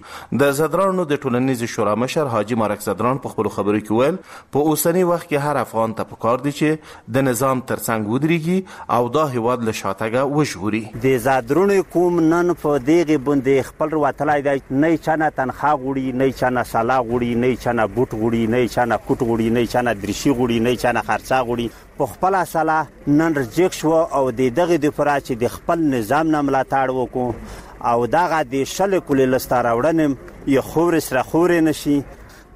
د 0.44 0.54
زدرانو 0.60 1.08
د 1.14 1.22
ټولنیز 1.24 1.64
شورا 1.78 1.96
مشر 2.04 2.30
حاجی 2.36 2.60
مارک 2.64 2.86
زدران 2.90 3.24
په 3.26 3.34
خپل 3.36 3.50
خبرو 3.58 3.82
کې 3.88 3.98
ویل 4.04 4.22
په 4.58 4.74
اوسنی 4.76 5.08
وخت 5.14 5.28
کې 5.28 5.48
هر 5.50 5.64
افغان 5.68 5.98
ته 6.02 6.10
پکار 6.14 6.46
دی 6.46 6.56
چې 6.60 7.18
د 7.18 7.28
نظام 7.30 7.66
ترڅنګ 7.74 8.14
ودرېږي 8.14 8.86
او 9.00 9.12
دا 9.18 9.26
هیواد 9.38 9.68
له 9.72 9.78
شاتګه 9.82 10.38
وژغوري 10.38 10.84
د 11.10 11.18
زدرونو 11.30 11.82
کوم 11.98 12.22
نن 12.36 12.58
په 12.68 12.86
دیغه 12.92 13.22
بندې 13.32 13.74
خپل 13.74 14.00
وطلای 14.08 14.48
د 14.52 14.80
نه 14.86 14.96
چانه 15.10 15.34
تنخواه 15.42 15.78
غوړي 15.82 16.12
نه 16.20 16.28
چانه 16.40 16.64
سلا 16.72 16.98
غوړي 17.10 17.36
نه 17.36 17.56
چانه 17.64 17.86
بوت 17.96 18.12
غوړي 18.20 18.44
نه 18.54 18.60
چانه 18.76 18.96
کوټ 19.08 19.20
غوړي 19.30 19.50
نه 19.56 19.66
چانه 19.74 19.94
درشي 20.04 20.32
غوړي 20.40 20.60
نه 20.68 20.76
چانه 20.84 21.02
خرڅا 21.08 21.38
غوړي 21.48 21.68
په 21.98 22.06
خپل 22.14 22.36
سلا 22.54 22.78
نن 23.08 23.36
رجیک 23.42 23.74
شو 23.80 23.94
او 24.20 24.24
د 24.42 24.54
دغه 24.62 24.78
د 24.86 24.96
پراچ 25.00 25.32
د 25.46 25.54
خپل 25.56 25.86
نظام 25.96 26.32
نه 26.36 26.42
ملاتړ 26.50 26.96
وکړو 27.00 27.74
او 27.92 27.98
دغه 28.18 28.40
د 28.54 28.64
شل 28.76 29.00
کول 29.10 29.26
لستاراوړنم 29.36 30.18
یو 30.58 30.66
خور 30.72 31.00
سره 31.10 31.28
خور 31.34 31.54
نشي 31.70 31.98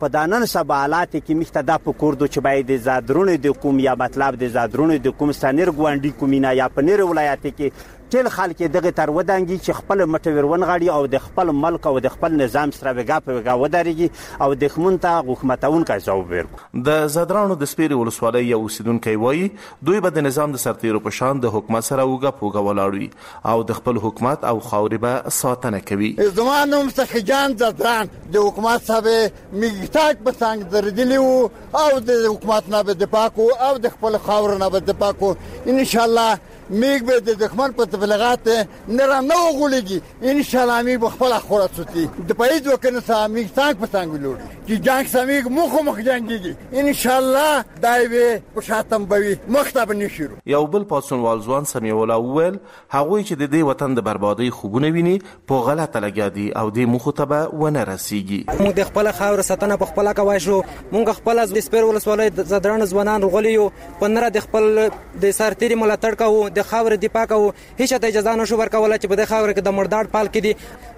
په 0.04 0.10
دانن 0.18 0.46
سبالات 0.56 1.12
کې 1.18 1.42
مختدا 1.42 1.76
په 1.88 2.00
کوردو 2.04 2.28
چې 2.28 2.46
باید 2.48 2.72
زادرونه 2.90 3.36
د 3.48 3.60
کوم 3.66 3.78
یا 3.90 3.98
مطلب 4.06 4.40
د 4.46 4.50
زادرونه 4.56 4.98
د 5.06 5.14
کوم 5.20 5.32
سنر 5.42 5.72
ګوانډي 5.78 6.24
کومینا 6.24 6.54
یا 6.62 6.68
پنیر 6.80 7.04
ولایت 7.12 7.46
کې 7.50 7.92
ټول 8.14 8.28
خلک 8.38 8.60
دغه 8.74 8.90
تر 8.98 9.10
ودانګي 9.14 9.56
چې 9.62 9.76
خپل 9.78 10.02
مټور 10.16 10.46
ونغړي 10.50 10.90
او 10.96 11.06
د 11.14 11.22
خپل 11.28 11.52
ملک 11.62 11.86
او 11.92 11.94
د 12.06 12.12
خپل 12.16 12.36
نظام 12.42 12.74
سره 12.80 12.92
وګا 12.98 13.16
په 13.30 13.38
وګا 13.38 13.56
ودارېږي 13.62 14.46
او 14.48 14.58
د 14.64 14.70
خمون 14.74 14.98
ته 15.06 15.24
حکومتون 15.30 15.86
کا 15.92 15.98
جواب 16.08 16.28
ورکړي 16.36 16.82
د 16.90 17.08
زدرانو 17.14 17.58
د 17.64 17.70
سپیر 17.72 17.96
ولسوالۍ 18.02 18.44
یو 18.50 18.60
اوسیدونکو 18.68 19.16
وایي 19.24 19.48
دوی 19.90 20.04
به 20.08 20.14
د 20.20 20.26
نظام 20.28 20.54
د 20.58 20.62
سرتیرو 20.66 21.02
په 21.08 21.16
شان 21.22 21.42
د 21.48 21.56
حکومت 21.58 21.88
سره 21.90 22.06
وګا 22.12 22.34
پوګا 22.44 22.66
ولاړوي 22.70 23.52
او 23.54 23.66
د 23.74 23.80
خپل 23.82 24.02
حکومت 24.06 24.48
او 24.52 24.54
خاورې 24.60 25.06
به 25.08 25.34
ساتنه 25.42 25.82
کوي 25.92 26.12
زمانه 26.42 26.84
مستحجان 26.92 27.58
زدران 27.66 28.14
د 28.38 28.46
حکومت 28.50 28.88
سره 28.92 29.18
میګتاک 29.18 30.26
په 30.30 30.44
څنګه 30.44 30.72
درځلی 30.78 31.84
او 31.84 32.00
د 32.14 32.24
حکومت 32.32 32.72
نه 32.78 32.86
به 32.92 33.02
د 33.06 33.12
پاکو 33.20 33.50
او 33.70 33.74
د 33.88 33.98
خپل 34.00 34.22
خاور 34.30 34.58
نه 34.66 34.72
به 34.78 34.88
د 34.92 35.02
پاکو 35.06 35.36
ان 35.76 35.86
شاء 35.96 36.10
الله 36.10 36.42
میګ 36.70 37.04
به 37.06 37.16
د 37.28 37.30
دښمن 37.44 37.72
په 37.78 37.86
تبلیغات 37.86 38.48
نه 38.88 39.06
را 39.06 39.20
نه 39.22 39.36
وغولېږي 39.36 40.00
ان 40.24 40.44
شاء 40.44 40.62
الله 40.64 40.82
می 40.82 40.98
بخپل 40.98 41.32
خوره 41.40 41.70
چوتي 41.78 42.06
د 42.28 42.32
پېد 42.42 42.68
وکنه 42.68 43.00
سامي 43.00 43.44
څنګه 43.56 43.76
په 43.82 43.88
څنګه 43.88 44.16
لوري 44.24 44.48
چې 44.68 44.74
جنگ 44.88 45.08
سامي 45.12 45.42
مخ 45.58 45.74
مخ 45.86 45.98
جنگيږي 46.00 46.54
ان 46.74 46.94
شاء 46.94 47.18
الله 47.18 47.66
دایوي 47.82 48.40
په 48.56 48.62
شاتم 48.62 49.06
بوي 49.06 49.36
مختب 49.48 49.92
نشيرو 49.92 50.36
یو 50.46 50.68
بل 50.68 50.84
پاسونوال 50.84 51.42
ځوان 51.42 51.64
سمي 51.66 51.92
ولا 51.92 52.16
وویل 52.18 52.60
هغه 52.90 53.24
چې 53.24 53.34
د 53.42 53.44
دې 53.54 53.62
وطن 53.72 53.94
د 53.94 54.00
بربادي 54.10 54.50
خوبونه 54.50 54.88
ویني 54.90 55.18
په 55.48 55.56
غلطه 55.70 56.00
لګیادي 56.00 56.48
او 56.60 56.70
د 56.70 56.80
مخاطبه 56.96 57.56
ونه 57.66 57.84
رسیږي 57.92 58.44
موږ 58.64 58.74
د 58.80 58.84
خپل 58.92 59.12
خاور 59.20 59.42
ساتنه 59.50 59.78
په 59.78 59.86
خپل 59.94 60.14
کوي 60.22 60.40
شو 60.48 60.62
موږ 60.92 61.12
خپل 61.20 61.44
د 61.56 61.60
سپیر 61.68 61.84
ولسوالۍ 61.92 62.30
زدران 62.54 62.86
ځوانان 62.86 63.24
غولي 63.36 63.54
یو 63.54 63.70
پنره 64.00 64.30
د 64.30 64.40
خپل 64.46 64.90
د 65.22 65.32
سرتيري 65.42 65.76
ملاتړ 65.76 66.16
کوو 66.24 66.50
د 66.58 66.66
خاور 66.70 66.92
دفاع 67.04 67.24
کوو 67.32 67.48
هیڅ 67.80 67.92
ته 68.02 68.12
اجازه 68.12 68.34
نشو 68.42 68.58
ورکول 68.62 68.94
چې 69.02 69.12
په 69.14 69.20
د 69.22 69.30
خاور 69.32 69.54
کې 69.56 69.62
د 69.68 69.76
مردار 69.78 70.06
پال 70.16 70.28
کړي 70.36 70.52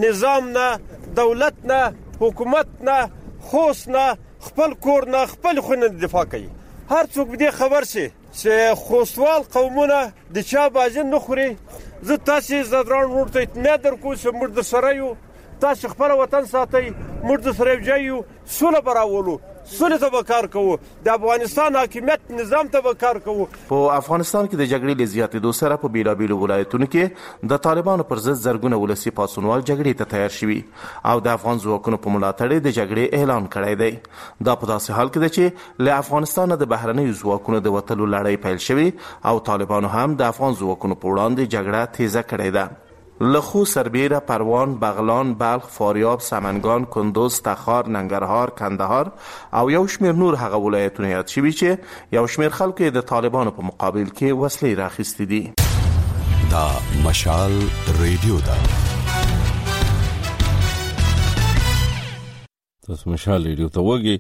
نظامنا 0.05 0.67
دولتنا 1.17 1.81
حکومتنا 2.21 2.97
خوستنا 3.51 4.05
خپل 4.47 4.75
کور 4.87 5.07
نه 5.15 5.27
خپل 5.35 5.61
خونه 5.67 5.89
دفاع 6.05 6.25
کوي 6.33 6.49
هر 6.91 7.05
څوک 7.15 7.35
دې 7.37 7.51
خبر 7.61 7.85
شي 7.93 8.07
چې 8.09 8.75
خوستوال 8.83 9.43
قومونه 9.55 9.99
د 10.35 10.39
چا 10.51 10.69
باجن 10.77 11.07
نه 11.11 11.19
خوري 11.27 11.51
زه 12.11 12.17
تاسو 12.31 12.63
زدران 12.73 13.11
ورته 13.11 13.47
نه 13.55 13.77
درکو 13.77 14.15
چې 14.17 14.35
مرد 14.41 14.61
سره 14.73 14.95
یو 14.97 15.15
تاسو 15.61 15.89
خپل 15.95 16.11
وطن 16.23 16.45
ساتي 16.53 16.85
مرد 17.23 17.53
سره 17.61 17.99
یو 18.01 18.25
سوله 18.57 18.81
براولو 18.91 19.37
سولې 19.77 19.97
ته 20.03 20.11
به 20.13 20.27
کار 20.29 20.47
کوو 20.53 20.75
د 21.07 21.09
افغانستان 21.23 21.75
حاکمیت 21.79 22.31
نظام 22.37 22.69
ته 22.77 22.81
به 22.85 22.97
کار 23.03 23.19
کوو 23.27 23.43
په 23.71 23.91
افغانستان 23.97 24.47
کې 24.49 24.61
د 24.61 24.71
جګړې 24.71 24.95
له 25.03 25.11
زیاتېدو 25.15 25.51
سره 25.59 25.79
په 25.83 25.93
بیلابیلو 25.97 26.39
ولایتونو 26.45 26.89
کې 26.95 27.49
د 27.55 27.61
طالبانو 27.67 28.07
پر 28.15 28.23
ضد 28.29 28.41
زرګونه 28.47 28.79
ولسی 28.85 29.13
پاسونوال 29.21 29.67
جګړې 29.71 29.99
ته 30.01 30.13
تیار 30.15 30.33
شوي 30.39 30.59
او 31.13 31.15
د 31.29 31.35
افغان 31.41 31.61
ځواکونو 31.67 32.01
په 32.07 32.17
ملاتړ 32.17 32.65
د 32.71 32.77
جګړې 32.79 33.21
اعلان 33.21 33.51
کړی 33.59 33.85
دی 33.85 34.49
دا 34.51 34.57
په 34.65 34.75
داسې 34.75 34.99
حال 35.01 35.13
کې 35.15 35.21
ده 35.27 35.39
چې 35.39 35.85
له 35.89 36.01
افغانستان 36.07 36.59
د 36.63 36.71
بهرنیو 36.75 37.19
ځواکونو 37.23 37.63
د 37.69 37.77
وټلو 37.79 38.11
لړۍ 38.17 38.45
پیل 38.49 38.67
شوې 38.73 39.33
او 39.33 39.47
طالبانو 39.55 39.95
هم 39.99 40.19
د 40.23 40.35
افغان 40.35 40.61
ځواکونو 40.63 41.01
په 41.03 41.15
وړاندې 41.15 41.57
جګړه 41.57 41.99
تیزه 41.99 42.29
کړې 42.31 42.61
ده 42.61 42.87
لخو 43.21 43.65
سربیره 43.65 44.19
پروان 44.21 44.75
بغلان 44.79 45.35
بلخ 45.35 45.67
فاریاب 45.69 46.21
سمنگان 46.21 46.85
کندوز 46.85 47.43
تخار 47.43 47.89
ننګرهار 47.89 48.51
کندهار 48.51 49.13
او 49.53 49.71
یو 49.71 49.87
شمیر 49.87 50.13
نور 50.13 50.35
هغه 50.37 50.57
ولایتونه 50.57 51.09
یاد 51.09 51.27
شوي 51.29 51.53
چې 51.53 51.79
یو 52.13 52.27
شمیر 52.27 52.49
خلکو 52.49 52.83
یې 52.85 52.95
د 52.97 53.01
طالبانو 53.09 53.51
په 53.57 53.63
مقابل 53.69 54.05
کې 54.05 54.39
وسلې 54.41 54.79
راخیستې 54.79 55.25
دي 55.27 55.53
دا 56.51 56.69
مشال 57.07 57.59
ریډیو 58.03 58.39
ده 58.47 58.57
تاسو 62.87 63.11
مشال 63.11 63.47
ریډیو 63.47 63.69
ته 63.69 63.81
وګورئ 63.81 64.19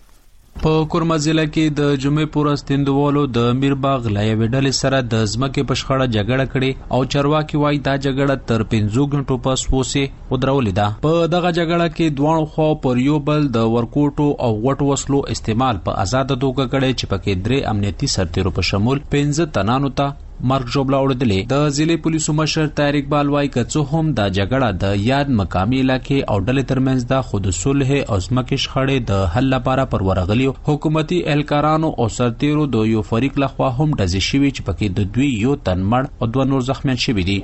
په 0.62 0.70
کورما 0.92 1.16
ضلع 1.24 1.42
کې 1.56 1.74
د 1.80 1.90
جمعې 2.04 2.30
پورس 2.36 2.62
تندوالو 2.70 3.20
د 3.36 3.44
میرباغ 3.58 4.08
لایوي 4.16 4.48
ډلې 4.54 4.72
سره 4.78 5.00
د 5.12 5.28
ځمکې 5.34 5.66
پښخړه 5.70 6.06
جګړه 6.16 6.46
کړې 6.54 6.70
او 6.96 7.00
چرواکي 7.14 7.60
وای 7.62 7.80
دا 7.88 7.94
جګړه 8.06 8.36
تر 8.50 8.64
15 8.74 9.08
غنټو 9.14 9.38
پس 9.46 9.66
وسه 9.76 10.04
ودرولې 10.32 10.76
ده 10.78 10.90
په 11.08 11.30
دغه 11.36 11.54
جګړه 11.58 11.96
کې 11.96 12.20
دوه 12.20 12.52
خو 12.54 12.68
پر 12.86 13.02
یو 13.06 13.20
بل 13.32 13.48
د 13.58 13.72
ورکوټو 13.76 14.28
او 14.46 14.52
غټ 14.68 14.86
وسلو 14.92 15.22
استعمال 15.36 15.82
په 15.88 16.00
آزاد 16.06 16.36
توګه 16.46 16.72
کړي 16.72 16.90
چې 17.00 17.12
پکې 17.12 17.42
درې 17.48 17.74
امنیتي 17.74 18.12
سرتیرو 18.18 18.56
په 18.60 18.68
شمول 18.72 19.04
15 19.16 19.54
تنانو 19.58 19.96
ته 20.00 20.14
مرګ 20.46 20.66
جوړ 20.74 20.92
اوردلې 20.96 21.46
د 21.50 21.70
ضلع 21.76 21.94
پولیسو 22.02 22.32
مشر 22.40 22.66
طارق 22.80 23.06
بالوای 23.12 23.48
کڅو 23.54 23.80
هم 23.92 24.10
دا 24.18 24.26
جګړه 24.36 24.68
د 24.82 25.00
یاد 25.06 25.30
مقامی 25.38 25.78
علاقې 25.84 26.18
او 26.34 26.36
ډلې 26.48 26.68
ترمنځ 26.72 27.04
د 27.12 27.22
خود 27.30 27.46
صلح 27.60 27.88
او 27.94 28.18
ځمکې 28.18 28.64
شخړې 28.64 29.08
د 29.08 29.24
حل 29.36 29.48
لپاره 29.54 29.86
پرورغلی 29.94 30.46
حکومتي 30.68 31.18
اهلکارانو 31.26 31.90
او 32.04 32.06
سرتیرو 32.18 32.66
د 32.76 32.86
یو 32.92 33.02
فریق 33.10 33.40
لخوا 33.44 33.70
هم 33.80 33.88
ډزې 33.88 34.28
شوې 34.28 34.50
چې 34.56 34.62
پکې 34.68 34.98
د 35.00 35.10
دوی 35.16 35.30
یو 35.46 35.56
تن 35.70 35.82
مړ 35.90 36.08
او 36.20 36.30
دوه 36.36 36.46
نور 36.52 36.62
زخمیان 36.68 37.02
شوي 37.06 37.26
دي 37.30 37.38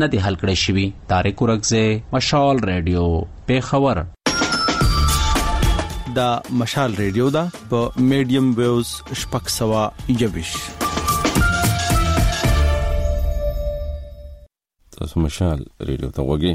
نه 0.00 0.10
دي 0.14 0.18
حل 0.28 0.36
کړې 0.42 0.56
شوی 0.66 0.86
طارق 1.14 1.36
ورغزه 1.46 1.84
مشال 2.18 2.62
ریډیو 2.70 3.04
پیښور 3.50 3.98
دا 6.20 6.30
مشال 6.64 6.94
ریډیو 7.00 7.26
دا 7.38 7.44
په 7.74 8.06
میډیم 8.12 8.46
ویوز 8.62 8.94
شپږ 9.24 9.44
سوا 9.56 9.84
یوبش 10.22 10.54
تاسو 15.00 15.16
مشال 15.26 15.58
ریډیو 15.88 16.10
ته 16.16 16.20
وګي 16.28 16.52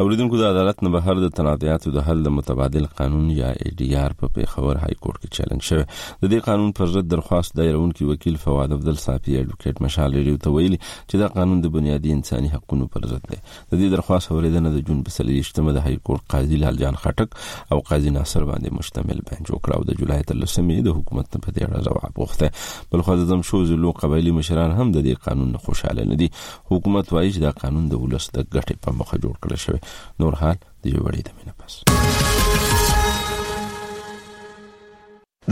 اوریدونکو 0.00 0.36
د 0.38 0.44
عدالت 0.52 0.80
نه 0.84 0.90
بهر 0.92 1.18
د 1.24 1.28
تنازعاتو 1.34 1.90
د 1.96 2.02
حل 2.06 2.22
د 2.26 2.32
متبادل 2.36 2.86
قانون 3.00 3.26
یا 3.32 3.48
ای 3.64 3.70
ډی 3.80 3.86
آر 3.98 4.14
په 4.22 4.30
پیښور 4.38 4.78
های 4.84 4.94
کورټ 5.02 5.18
کې 5.18 5.34
چیلنج 5.36 5.62
شوه 5.68 5.84
د 5.90 6.24
دې 6.32 6.38
قانون 6.46 6.72
پر 6.78 6.88
ضد 6.94 7.06
درخواست 7.12 7.52
دایرونکو 7.60 8.08
وکیل 8.08 8.38
فواد 8.44 8.72
عبد 8.78 8.88
الصافی 8.92 9.36
اډوکیټ 9.40 9.82
مشال 9.84 10.10
لري 10.16 10.32
ته 10.46 10.54
ویلي 10.56 10.78
چې 10.86 11.22
دا 11.24 11.28
قانون 11.36 11.60
د 11.66 11.72
بنیادي 11.76 12.14
انساني 12.16 12.50
حقوقو 12.54 12.88
پر 12.96 13.06
ضد 13.12 13.26
دی 13.26 13.38
د 13.42 13.72
دې 13.74 13.92
درخواست 13.94 14.32
اوریدنه 14.32 14.72
د 14.78 14.82
جون 14.88 15.04
بسلی 15.10 15.36
اجتماع 15.44 15.76
د 15.78 15.86
های 15.86 16.00
کورټ 16.10 16.34
قاضي 16.36 16.58
لال 16.64 16.82
جان 16.82 16.98
خټک 17.04 17.72
او 17.76 17.80
قاضي 17.92 18.14
ناصر 18.18 18.48
باندې 18.50 18.78
مشتمل 18.80 19.22
بنج 19.30 19.54
وکړو 19.54 19.88
د 19.92 20.00
جولای 20.02 20.26
تر 20.32 20.38
لسمې 20.40 20.88
د 20.88 20.98
حکومت 20.98 21.38
په 21.46 21.56
دې 21.60 21.70
اړه 21.70 21.92
ځواب 21.92 22.20
وغوښته 22.24 22.90
بل 22.96 23.06
خو 23.10 23.18
د 23.22 23.46
شو 23.52 23.62
زلو 23.72 23.94
قبایلی 24.02 24.34
مشران 24.42 24.76
هم 24.80 24.90
د 24.90 24.98
دې 25.08 25.28
قانون 25.30 25.56
خوشاله 25.68 26.10
نه 26.12 26.20
دي 26.26 26.30
حکومت 26.74 27.16
وایي 27.16 27.32
چې 27.32 27.48
دا 27.48 27.54
قانون 27.64 27.88
د 27.96 28.04
ولس 28.04 28.30
د 28.34 28.46
ګټې 28.52 28.86
په 28.86 28.98
مخه 29.00 29.16
جوړ 29.16 29.40
کړل 29.46 29.66
شوی 29.68 29.80
نور 30.20 30.34
حال 30.40 30.56
د 30.82 30.84
یو 30.94 31.00
وړې 31.06 31.22
د 31.26 31.28
مینه 31.38 31.52
پس 31.58 31.72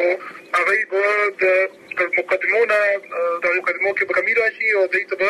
هغه 0.57 0.75
به 0.91 1.03
د 1.41 1.43
مقدمونو 2.19 2.75
د 3.43 3.45
مقدمو 3.57 3.91
کې 3.97 4.03
به 4.07 4.13
کمی 4.17 4.33
راشي 4.39 4.67
او 4.77 4.83
دوی 4.93 5.05
ته 5.09 5.15
به 5.21 5.29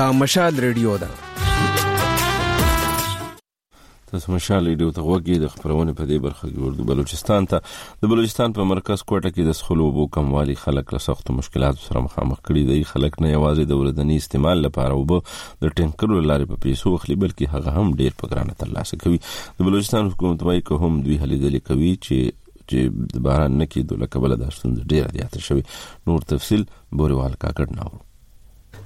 دا 0.00 0.06
مشال 0.22 0.64
ریډیو 0.66 0.96
ده 1.04 1.14
تاسو 4.14 4.32
مشال 4.32 4.66
ریډیو 4.70 4.88
ته 4.96 5.04
وګورئ 5.10 5.36
د 5.44 5.48
خبرونه 5.52 5.92
په 6.00 6.04
دې 6.08 6.18
برخه 6.24 6.48
کې 6.50 6.58
ورته 6.64 6.90
بلوچستان 6.90 7.46
ته 7.52 8.02
د 8.02 8.10
بلوچستان 8.12 8.52
په 8.58 8.66
مرکز 8.72 9.02
کوټه 9.12 9.30
کې 9.34 9.46
د 9.48 9.56
سخلو 9.60 9.86
وبو 9.88 10.04
کموالي 10.16 10.56
خلک 10.64 10.92
له 10.96 11.02
سخت 11.06 11.32
مشکلاتو 11.38 11.82
سره 11.88 12.02
مخامخ 12.08 12.42
کړي 12.42 12.62
دي 12.68 12.86
خلک 12.92 13.18
نه 13.24 13.32
یوازې 13.32 13.70
د 13.72 13.80
ورځنی 13.82 14.18
استعمال 14.22 14.62
لپاره 14.66 15.00
وبو 15.00 15.18
د 15.26 15.74
ټینکرو 15.82 16.20
لارې 16.30 16.50
په 16.52 16.62
پیسو 16.66 16.94
اخلي 17.00 17.18
بلکې 17.26 17.56
هغه 17.56 17.76
هم 17.82 17.98
ډیر 18.02 18.16
په 18.22 18.32
ګرانه 18.32 18.56
ترلاسه 18.62 19.02
کوي 19.04 19.20
د 19.26 19.70
بلوچستان 19.72 20.12
حکومت 20.16 20.46
وايي 20.50 20.64
که 20.72 20.82
هم 20.86 21.02
دوی 21.10 21.20
هلي 21.26 21.40
دلی 21.46 21.64
کوي 21.72 21.92
چې 21.98 22.40
چې 22.72 23.18
د 23.18 23.26
باران 23.28 23.54
نکې 23.62 23.90
دوله 23.94 24.12
کبل 24.16 24.38
د 24.44 24.56
شتون 24.58 24.80
ډیر 24.96 25.10
زیات 25.20 25.40
شوی 25.52 25.66
نور 26.10 26.30
تفصيل 26.34 26.66
بوريوال 26.74 27.40
کاکړ 27.42 27.80
ناوړو 27.82 28.04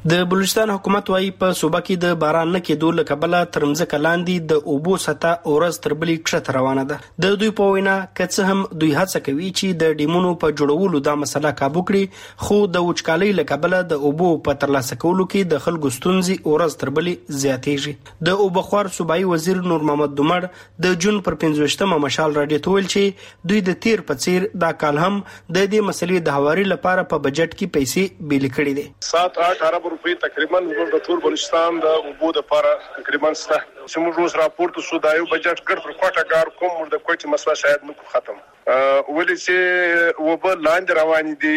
د 0.06 0.24
بلوچستان 0.32 0.70
حکومت 0.70 1.08
وايي 1.10 1.30
په 1.38 1.54
صوبه 1.60 1.78
کې 1.86 2.02
د 2.02 2.18
باران 2.22 2.50
نه 2.56 2.58
کېدو 2.66 2.88
لکبله 2.96 3.38
ترمزه 3.54 3.86
کلاندې 3.94 4.50
د 4.50 4.66
اوبو 4.74 4.98
سطح 5.04 5.46
اورز 5.52 5.78
تربلې 5.86 6.20
کښته 6.26 6.52
روانه 6.56 6.84
ده 6.90 6.98
د 7.24 7.32
دوی 7.40 7.48
په 7.60 7.72
وینا 7.76 7.94
کڅ 8.20 8.46
هم 8.50 8.60
دوی 8.82 8.90
هڅه 8.98 9.22
کوي 9.28 9.48
چې 9.52 9.80
د 9.80 9.96
ډیمونو 10.02 10.30
په 10.44 10.54
جوړولو 10.60 11.00
دا 11.08 11.14
مسله 11.22 11.52
کابو 11.62 11.82
کړي 11.88 12.44
خو 12.44 12.58
د 12.76 12.84
وچکالۍ 12.90 13.32
لکبله 13.38 13.80
د 13.94 14.04
اوبو 14.10 14.28
په 14.50 14.60
ترلاسه 14.66 14.98
کولو 15.06 15.24
کې 15.32 15.50
د 15.54 15.64
خلکو 15.66 15.92
ستونزې 15.96 16.46
اورز 16.52 16.78
تربلې 16.84 17.42
زیاتېږي 17.42 18.22
د 18.30 18.46
اوبخوار 18.46 18.92
صوبایي 18.98 19.26
وزیر 19.32 19.60
نور 19.72 19.88
محمد 19.90 20.16
دمر 20.22 20.48
د 20.88 20.96
جون 21.06 21.20
پر 21.30 21.38
15مه 21.46 22.00
مشال 22.06 22.38
راډیو 22.42 22.62
تول 22.68 22.88
چې 22.94 23.50
دوی 23.52 23.66
د 23.72 23.82
تیر 23.88 24.06
په 24.12 24.22
څیر 24.24 24.48
دا 24.66 24.70
کال 24.86 25.02
هم 25.06 25.18
د 25.26 25.58
دې 25.58 25.90
مسلې 25.90 26.32
د 26.32 26.38
هواري 26.40 26.68
لپاره 26.76 27.08
په 27.14 27.24
بجټ 27.28 27.58
کې 27.58 27.76
پیسې 27.80 28.26
بیل 28.34 28.48
کړې 28.50 28.80
دي 28.80 28.88
7 29.10 29.44
8 29.50 29.68
ارب 29.72 29.86
روپۍ 29.94 30.14
تقریبا 30.30 30.60
زموږ 30.60 30.88
د 30.94 31.00
ټول 31.06 31.18
بلوچستان 31.24 31.80
د 31.84 31.96
اوبو 32.00 32.30
د 32.36 32.40
لپاره 32.42 32.72
تقریبا 32.98 33.30
سته 33.42 33.58
چې 33.62 34.04
موږ 34.04 34.22
اوس 34.24 34.36
راپورته 34.42 34.86
شو 34.88 35.00
دا 35.06 35.14
یو 35.18 35.26
بجټ 35.32 35.62
ګډ 35.70 35.84
پر 35.86 35.96
کوټه 36.02 36.24
کار 36.34 36.52
کوم 36.60 36.74
موږ 36.78 36.92
د 36.96 37.02
کوټې 37.08 37.32
مسله 37.34 37.56
شاید 37.62 37.86
نو 37.90 37.98
ختم 38.12 38.40
ولې 38.68 39.42
چې 39.44 40.26
وبه 40.28 40.52
لاندې 40.68 41.00
روان 41.00 41.34
دي 41.44 41.54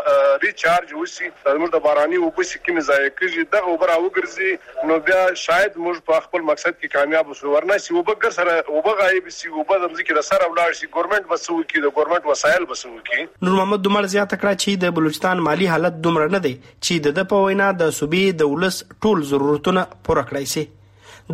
ریچارج 0.43 0.93
وسی 0.97 1.31
زموږ 1.31 1.73
د 1.77 1.83
باراني 1.87 2.21
وبو 2.25 2.45
سکه 2.49 2.77
مزایې 2.77 3.17
کیږي 3.17 3.49
دغه 3.55 3.73
وبره 3.73 3.97
وګرځي 4.03 4.91
نو 4.91 4.99
بیا 5.07 5.23
شاید 5.45 5.81
موږ 5.87 6.05
په 6.11 6.25
خپل 6.27 6.45
مقصد 6.51 6.77
کې 6.79 6.93
کامیاب 6.99 7.33
وسو 7.33 7.55
ورنه 7.55 7.79
چې 7.81 7.99
وبګر 7.99 8.37
سره 8.37 8.77
وبغه 8.77 8.95
غایب 9.01 9.33
شي 9.39 9.53
وبو 9.57 9.81
د 9.85 9.89
مزګر 9.95 10.29
سره 10.31 10.45
ولاړ 10.45 10.79
شي 10.81 10.91
ګورمنټ 10.93 11.35
بسو 11.35 11.57
کې 11.71 11.87
د 11.89 11.97
ګورمنټ 11.99 12.35
وسایل 12.35 12.69
بسو 12.75 12.93
کې 13.09 13.45
نور 13.49 13.57
محمد 13.59 13.85
دومره 13.89 14.13
زیاته 14.15 14.35
کړه 14.43 14.61
چې 14.63 14.87
د 14.87 14.97
بلوچستان 15.01 15.45
مالی 15.51 15.73
حالت 15.75 15.99
دومره 16.07 16.29
نه 16.39 16.45
دی 16.47 16.55
چې 16.63 17.19
د 17.19 17.27
په 17.35 17.49
وینا 17.51 17.73
د 17.83 17.93
صوبې 18.01 18.39
د 18.43 18.55
ولس 18.57 18.83
ټول 18.87 19.29
ضرورتونه 19.35 19.89
پوره 19.99 20.29
کړای 20.33 20.57
شي 20.57 20.65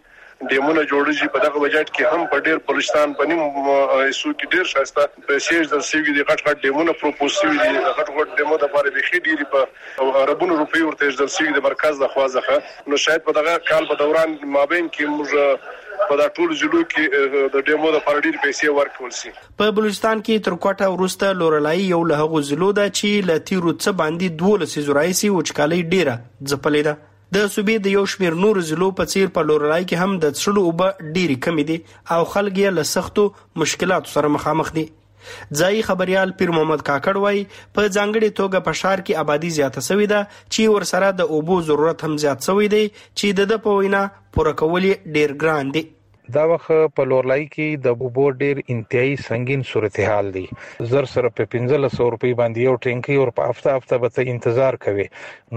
دیمونه 0.51 0.83
جوړیږي 0.93 1.27
په 1.35 1.43
دغه 1.43 1.59
بجټ 1.65 1.91
کې 1.97 2.15
هم 2.15 2.23
په 2.31 2.47
ډیر 2.47 2.57
بلوچستان 2.71 3.13
په 3.19 3.27
نیم 3.31 3.43
ایسو 3.43 4.31
کې 4.31 4.51
ډیر 4.55 4.71
شاسته 4.73 5.05
پیسې 5.27 5.75
د 5.75 5.85
سیوی 5.91 6.15
د 6.17 6.25
غټ 6.31 6.49
غټ 6.49 6.65
دیمونه 6.65 6.95
پروپوز 7.03 7.37
سیوی 7.43 7.55
د 7.61 7.85
غټ 7.85 8.09
غټ 8.17 8.39
دیمو 8.41 8.57
د 8.63 8.67
لپاره 8.67 8.91
به 8.95 9.07
خې 9.09 9.23
ډیر 9.29 9.49
په 10.15 10.25
ربونو 10.31 10.57
روپی 10.63 10.85
ورته 10.87 11.15
د 11.21 11.31
سیوی 11.37 11.55
د 11.59 11.65
مرکز 11.69 12.01
د 12.05 12.11
خوازه 12.15 12.59
نو 12.93 13.01
شاید 13.05 13.27
په 13.29 13.37
دغه 13.39 13.55
کال 13.71 13.89
په 13.93 14.01
دوران 14.03 14.37
مابین 14.57 14.91
کې 14.97 15.15
موږ 15.15 15.84
په 16.01 16.17
دا 16.21 16.25
ټول 16.37 16.51
ځلو 16.61 16.79
کې 16.91 17.25
د 17.55 17.63
ډیمو 17.67 17.91
د 17.95 18.01
پرډیر 18.07 18.37
پیسې 18.43 18.73
ورکول 18.79 19.11
شي 19.19 19.31
په 19.61 19.75
بلوچستان 19.79 20.23
کې 20.25 20.47
تر 20.47 20.57
کوټه 20.65 20.89
ورسته 20.95 21.37
لورلای 21.41 21.85
یو 21.89 21.99
له 22.11 22.19
هغو 22.25 22.41
ځلو 22.49 22.69
ده 22.79 22.93
چې 22.97 23.27
لتیرو 23.31 23.73
څه 23.75 23.97
باندې 24.01 24.39
12 24.43 24.73
سيزورایسي 24.75 25.31
وچکالي 25.35 25.79
ډیره 25.93 26.15
ځپلې 26.51 26.83
ده 26.89 26.95
د 27.37 27.47
صوبې 27.53 27.85
د 27.85 27.97
یو 27.99 28.03
شمیر 28.15 28.37
نور 28.43 28.59
ضلعو 28.71 28.89
په 28.99 29.13
څیر 29.13 29.31
په 29.37 29.49
لورلای 29.51 29.87
کې 29.87 30.03
هم 30.03 30.21
د 30.25 30.37
څړو 30.39 30.67
اوبه 30.67 30.91
ډیره 31.07 31.41
کمی 31.47 31.67
دي 31.71 31.77
او 32.17 32.19
خلک 32.35 32.53
یې 32.53 32.77
له 32.79 32.91
سختو 32.93 33.25
مشکلاتو 33.65 34.15
سره 34.17 34.33
مخامخ 34.35 34.73
دي 34.79 34.85
ځایي 35.61 35.81
خبريال 35.89 36.29
پیر 36.37 36.49
محمد 36.55 36.81
کاکړ 36.89 37.15
وای 37.23 37.39
په 37.75 37.81
ځانګړي 37.95 38.29
توګه 38.41 38.59
په 38.67 38.71
ښار 38.81 38.99
کې 39.05 39.19
آبادی 39.23 39.49
زیاته 39.57 39.81
شوې 39.89 40.07
ده 40.13 40.21
چې 40.53 40.61
ورسره 40.75 41.07
د 41.19 41.35
اوبو 41.37 41.55
ضرورت 41.71 41.99
هم 42.07 42.13
زیات 42.27 42.39
شوی 42.49 42.67
دی 42.77 42.85
چې 43.17 43.25
د 43.51 43.65
په 43.67 43.81
وینا 43.81 44.03
پوره 44.37 44.53
کول 44.61 44.83
ډیر 45.15 45.29
ګران 45.43 45.65
دی 45.77 45.83
دا 46.33 46.43
وخت 46.51 46.71
په 46.97 47.05
لورلای 47.09 47.41
کې 47.55 47.81
د 47.85 47.97
بوبو 48.01 48.23
ډیر 48.41 48.59
انتهایی 48.73 49.15
سنگین 49.25 49.63
صورتحال 49.71 50.29
دی 50.37 50.45
زر 50.93 51.07
سره 51.13 51.29
په 51.39 51.47
1500 51.57 51.99
روپۍ 52.15 52.31
باندې 52.39 52.63
یو 52.67 52.73
ټینکی 52.85 53.17
او 53.23 53.27
په 53.39 53.49
هفته 53.49 53.75
هفته 53.77 53.97
به 54.05 54.13
ته 54.15 54.33
انتظار 54.33 54.77
کوي 54.85 55.05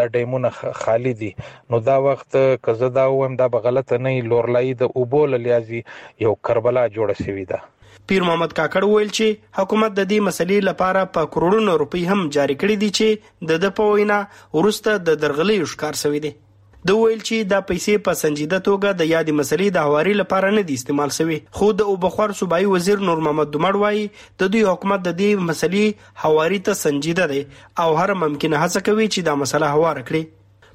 دا 0.00 0.06
ډیمونه 0.18 0.54
خالی 0.86 1.16
دي 1.26 1.34
نو 1.70 1.82
دا 1.90 1.98
وخت 2.08 2.40
کزه 2.70 2.94
دا 3.02 3.06
وم 3.16 3.36
دا 3.44 3.52
بغلط 3.58 3.92
نه 4.08 4.16
لورلای 4.32 4.72
د 4.86 4.96
اوبو 5.04 5.26
لیا 5.34 5.62
استازي 5.64 6.20
یو 6.24 6.32
کربلا 6.48 6.84
جوړه 6.98 7.16
شوې 7.24 7.44
ده 7.52 7.72
پیر 8.10 8.22
محمد 8.28 8.54
کاکړ 8.58 8.86
ویل 8.92 9.10
چې 9.18 9.42
حکومت 9.58 9.94
د 9.98 10.08
دې 10.12 10.24
مسلې 10.30 10.70
لپاره 10.70 11.02
په 11.18 11.28
کروڑونو 11.36 11.76
روپۍ 11.82 12.06
هم 12.12 12.24
جاری 12.38 12.56
کړې 12.62 12.76
دي 12.84 12.90
چې 13.00 13.52
د 13.52 13.62
د 13.66 13.76
پوینا 13.78 14.18
ورسته 14.58 14.98
د 15.10 15.20
درغلي 15.26 15.58
ښکار 15.74 16.00
شوې 16.02 16.22
دي 16.26 16.32
د 16.88 17.00
ویل 17.00 17.20
چې 17.26 17.46
د 17.54 17.62
پیسې 17.68 18.00
په 18.06 18.20
سنجیده 18.22 18.58
توګه 18.68 18.90
د 19.00 19.10
یادې 19.12 19.36
مسلې 19.40 19.68
د 19.76 19.86
هواري 19.88 20.14
لپاره 20.20 20.50
نه 20.58 20.64
دي 20.70 20.76
استعمال 20.80 21.14
شوی 21.18 21.38
خو 21.58 21.68
د 21.82 21.88
وبخور 21.92 22.34
صوبایي 22.42 22.68
وزیر 22.74 23.06
نور 23.10 23.22
محمد 23.28 23.54
دمړ 23.56 23.82
وایي 23.84 24.04
د 24.44 24.52
دوی 24.56 24.64
حکومت 24.70 25.06
د 25.08 25.16
دې 25.24 25.48
مسلې 25.48 26.06
هواري 26.28 26.60
ته 26.70 26.80
سنجیده 26.84 27.30
دی 27.34 27.40
او 27.84 27.88
هر 28.02 28.14
ممکنه 28.24 28.64
هڅه 28.64 28.84
کوي 28.90 29.08
چې 29.08 29.30
دا 29.30 29.38
مسله 29.44 29.72
هوار 29.76 30.02
کړي 30.08 30.26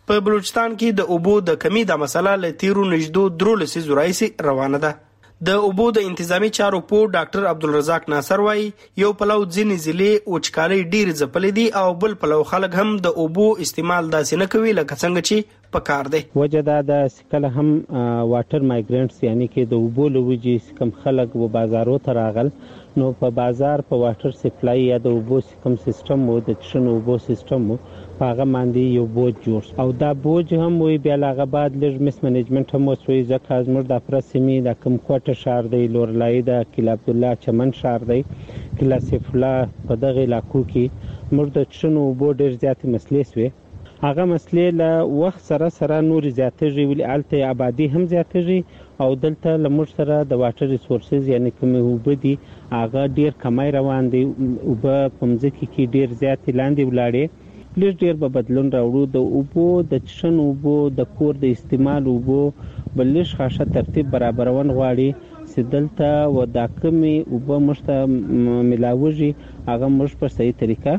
په 0.09 0.17
بلوچستان 0.25 0.75
کې 0.77 0.95
د 0.99 1.11
اوبو 1.15 1.33
د 1.47 1.57
کمی 1.63 1.81
د 1.89 1.97
مسله 2.03 2.31
له 2.43 2.53
تیرو 2.61 2.85
نږدو 2.93 3.23
درولسې 3.41 3.83
زورایسي 3.87 4.29
روانه 4.47 4.79
ده 4.85 4.89
د 5.49 5.59
اوبو 5.67 5.83
د 5.97 6.07
انتظامی 6.11 6.49
چارو 6.59 6.79
په 6.91 7.09
ډاکټر 7.15 7.45
عبدالرزاق 7.49 8.07
ناصر 8.13 8.43
وای 8.45 8.63
یو 9.03 9.11
پلو 9.19 9.35
ځینې 9.43 9.83
ځلې 9.83 10.33
اوچکالي 10.33 10.79
ډیر 10.95 11.11
ځپلې 11.19 11.51
دي 11.59 11.67
او 11.81 11.93
بل 12.05 12.15
پلو 12.23 12.39
خلک 12.53 12.73
هم 12.81 12.95
د 13.05 13.21
اوبو 13.25 13.45
استعمال 13.67 14.09
داسې 14.15 14.41
نه 14.41 14.47
کوي 14.55 14.73
لکه 14.79 14.99
څنګه 15.03 15.29
چې 15.29 15.55
پکار 15.77 16.11
دی 16.17 16.23
وجه 16.41 16.65
دا 16.71 16.79
د 16.89 17.05
سکل 17.19 17.47
هم 17.57 17.67
واټر 18.33 18.67
مایګرنټس 18.71 19.23
یعنی 19.29 19.47
کې 19.53 19.73
د 19.75 19.87
اوبو 19.87 20.09
لوجې 20.17 20.75
کم 20.81 20.95
خلک 21.05 21.39
و 21.43 21.53
بازارو 21.59 21.97
ته 22.09 22.19
راغل 22.23 22.51
نو 22.99 23.13
په 23.23 23.37
بازار 23.43 23.85
په 23.91 24.03
واټر 24.05 24.39
سپلای 24.43 24.83
یا 24.89 24.99
د 25.07 25.15
اوبو 25.19 25.41
کم 25.67 25.81
سیستم 25.89 26.29
وو 26.31 26.39
د 26.51 26.61
چشن 26.65 26.89
اوبو 26.95 27.19
سیستم 27.31 27.69
وو 27.71 27.83
پاغه 28.21 28.45
باندې 28.53 28.81
یو 28.97 29.05
بوج 29.15 29.35
جوړ 29.43 29.63
او 29.81 29.87
دا 30.01 30.09
بوج 30.23 30.47
هم 30.63 30.73
وی 30.85 30.95
بیا 31.05 31.15
لغه 31.25 31.45
بعد 31.55 31.71
لږ 31.83 31.93
مس 32.05 32.17
منیجمنت 32.25 32.69
هم 32.75 32.83
وسوي 32.91 33.21
ځکه 33.31 33.51
زموږ 33.67 33.83
د 33.91 33.95
پرسمې 34.07 34.57
د 34.67 34.75
کم 34.81 34.93
کوټه 35.07 35.35
شار 35.43 35.63
دی 35.73 35.83
لورلای 35.93 36.35
د 36.49 36.67
کلا 36.73 36.93
عبد 36.97 37.07
الله 37.13 37.31
چمن 37.43 37.69
شار 37.81 37.99
دی 38.11 38.19
کلا 38.79 38.97
سیف 39.09 39.23
الله 39.33 39.55
په 39.85 39.93
دغه 40.03 40.25
علاقو 40.29 40.61
کې 40.71 41.15
موږ 41.37 41.47
د 41.57 41.71
چشنو 41.71 42.03
بو 42.19 42.31
ډیر 42.41 42.51
زیاتې 42.63 42.85
مسلې 42.93 43.31
سوي 43.31 43.47
هغه 44.05 44.23
مسلې 44.33 44.65
له 44.81 44.91
وخت 45.23 45.41
سره 45.51 45.67
سره 45.79 46.03
نور 46.11 46.29
زیاتېږي 46.37 46.85
ولې 46.85 47.05
الته 47.15 47.49
آبادی 47.53 47.87
هم 47.95 48.07
زیاتېږي 48.13 48.87
او 49.03 49.09
دلته 49.25 49.55
لمر 49.65 49.91
سره 49.97 50.15
د 50.31 50.41
واټر 50.43 50.73
ریسورسز 50.77 51.31
یعنی 51.35 51.55
کوم 51.59 51.73
اوبه 51.87 52.21
دي 52.25 52.35
هغه 52.77 53.07
ډیر 53.19 53.41
کمای 53.45 53.69
روان 53.79 54.13
دي 54.17 54.23
اوبه 54.29 54.97
پمځکی 55.19 55.65
کې 55.73 55.83
ډیر 55.95 56.07
زیاتې 56.21 56.49
لاندې 56.59 56.91
ولاړې 56.91 57.45
لږ 57.77 57.93
ډیر 58.01 58.13
به 58.21 58.27
بدلون 58.35 58.67
راوړو 58.75 59.01
د 59.15 59.25
اوبو 59.39 59.65
د 59.91 59.99
چشن 60.07 60.35
اوبو 60.43 60.73
د 60.99 61.11
کور 61.19 61.33
د 61.43 61.53
استعمال 61.55 62.03
اوبو 62.13 62.37
بل 62.95 63.07
لږ 63.15 63.27
خاصه 63.41 63.65
ترتیب 63.75 64.05
برابرون 64.15 64.67
غواړي 64.75 65.09
چې 65.51 65.59
دلته 65.75 66.09
و 66.35 66.47
دا 66.57 66.65
کمې 66.79 67.15
اوبه 67.35 67.57
مشته 67.69 67.93
ملاوږي 68.69 69.31
هغه 69.71 69.87
مش 69.99 70.11
په 70.23 70.27
صحیح 70.35 70.53
طریقه 70.65 70.93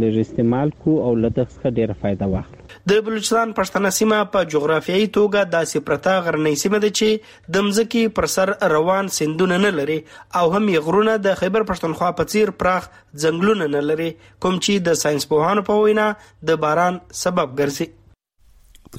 لږ 0.00 0.14
استعمال 0.26 0.68
کو 0.84 0.92
او 1.06 1.12
لدغه 1.22 1.46
څخه 1.54 1.68
ډیره 1.76 1.94
فائدہ 2.02 2.26
واخلو 2.36 2.53
د 2.90 2.98
بلوچستان 3.04 3.52
پښتنه 3.58 3.90
سیمه 3.98 4.16
په 4.32 4.40
جغرافیایي 4.54 5.04
توګه 5.16 5.48
داسې 5.52 5.84
پرتا 5.90 6.14
غرنۍ 6.26 6.58
سیمه 6.62 6.80
ده 6.84 6.90
چې 6.98 7.54
د 7.56 7.64
مځکې 7.66 8.14
پر 8.18 8.26
سر 8.32 8.52
روان 8.72 9.08
سندونه 9.18 9.58
نه 9.62 9.70
لري 9.76 9.96
او 10.40 10.42
هم 10.56 10.68
غرونه 10.88 11.14
د 11.26 11.38
خیبر 11.42 11.66
پښتونخوا 11.72 12.10
په 12.20 12.30
چیر 12.32 12.52
پراخ 12.62 12.88
ځنګلونه 12.96 13.70
نه 13.76 13.84
لري 13.90 14.10
کوم 14.24 14.58
چې 14.58 14.84
د 14.88 14.98
ساينس 15.04 15.28
پوهانو 15.32 15.66
په 15.70 15.84
وینا 15.86 16.08
د 16.50 16.60
باران 16.66 16.98
سبب 17.22 17.54
ګرځي 17.62 17.88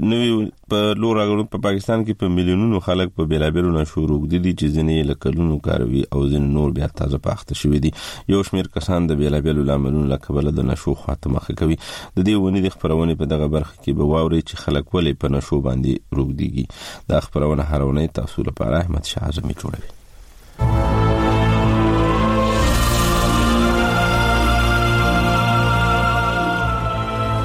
نو 0.09 0.17
په 0.73 0.91
لور 1.03 1.17
راګرځوم 1.19 1.47
په 1.55 1.61
پاکستان 1.63 2.03
کې 2.05 2.17
په 2.23 2.29
میلیونونو 2.35 2.81
خلک 2.87 3.13
په 3.15 3.27
بیلابیلو 3.31 3.71
نشورو 3.77 4.17
دي 4.33 4.41
دي 4.43 4.53
چې 4.59 4.75
ځینې 4.75 5.07
لکلونو 5.13 5.57
کاروي 5.69 6.03
او 6.11 6.21
ځینې 6.33 6.53
نور 6.59 6.75
بیا 6.77 6.89
تازه 6.99 7.21
پخته 7.29 7.57
شوې 7.63 7.81
دي 7.87 7.91
یو 8.33 8.43
شمیر 8.51 8.69
کسان 8.77 9.09
د 9.11 9.19
بیلابیلو 9.23 9.65
لاملونو 9.71 10.05
لکبل 10.13 10.51
د 10.59 10.69
نشو 10.71 10.95
خاتمه 11.07 11.43
کوي 11.63 11.79
د 11.87 12.29
دې 12.29 12.45
ونی 12.45 12.63
د 12.67 12.75
خبرونه 12.77 13.17
په 13.23 13.31
دغه 13.33 13.49
برخه 13.57 13.73
کې 13.79 13.99
به 14.03 14.11
واوري 14.13 14.43
چې 14.47 14.65
خلک 14.67 14.95
ولې 14.97 15.21
په 15.25 15.35
نشو 15.39 15.61
باندې 15.71 16.21
روغ 16.21 16.31
ديږي 16.45 17.11
دا 17.13 17.25
خبرونه 17.27 17.67
هرونه 17.73 18.09
تاسو 18.21 18.49
لپاره 18.51 18.81
احمد 18.85 19.13
شاه 19.15 19.29
اعظمي 19.31 19.59
جوړوي 19.59 20.01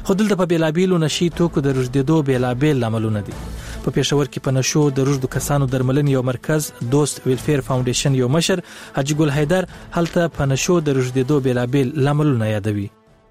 خو 0.07 0.15
دلته 0.21 0.37
په 0.41 0.47
بیلابیلو 0.53 0.97
نشي 1.03 1.29
توکو 1.41 1.63
د 1.67 1.77
رشدېدو 1.79 2.17
بیلابیل 2.31 2.83
لاملونه 2.85 3.23
دي 3.29 3.35
په 3.35 3.89
پېښور 3.99 4.27
کې 4.33 4.45
په 4.47 4.51
نشو 4.57 4.83
د 4.97 5.07
رشد 5.11 5.27
کسانو 5.37 5.69
درملنې 5.77 6.15
یو 6.19 6.23
مرکز 6.31 6.71
دوست 6.97 7.23
ویلفیر 7.29 7.63
فاونډیشن 7.69 8.17
یو 8.23 8.33
مشر 8.39 8.65
حاجی 8.99 9.19
ګل 9.23 9.31
حیدر 9.39 9.71
هلته 9.99 10.35
په 10.41 10.51
نشو 10.55 10.81
د 10.91 10.99
رشدېدو 11.01 11.41
بیلابیل 11.47 11.95
لاملونه 12.09 12.51
یادوي 12.53 12.87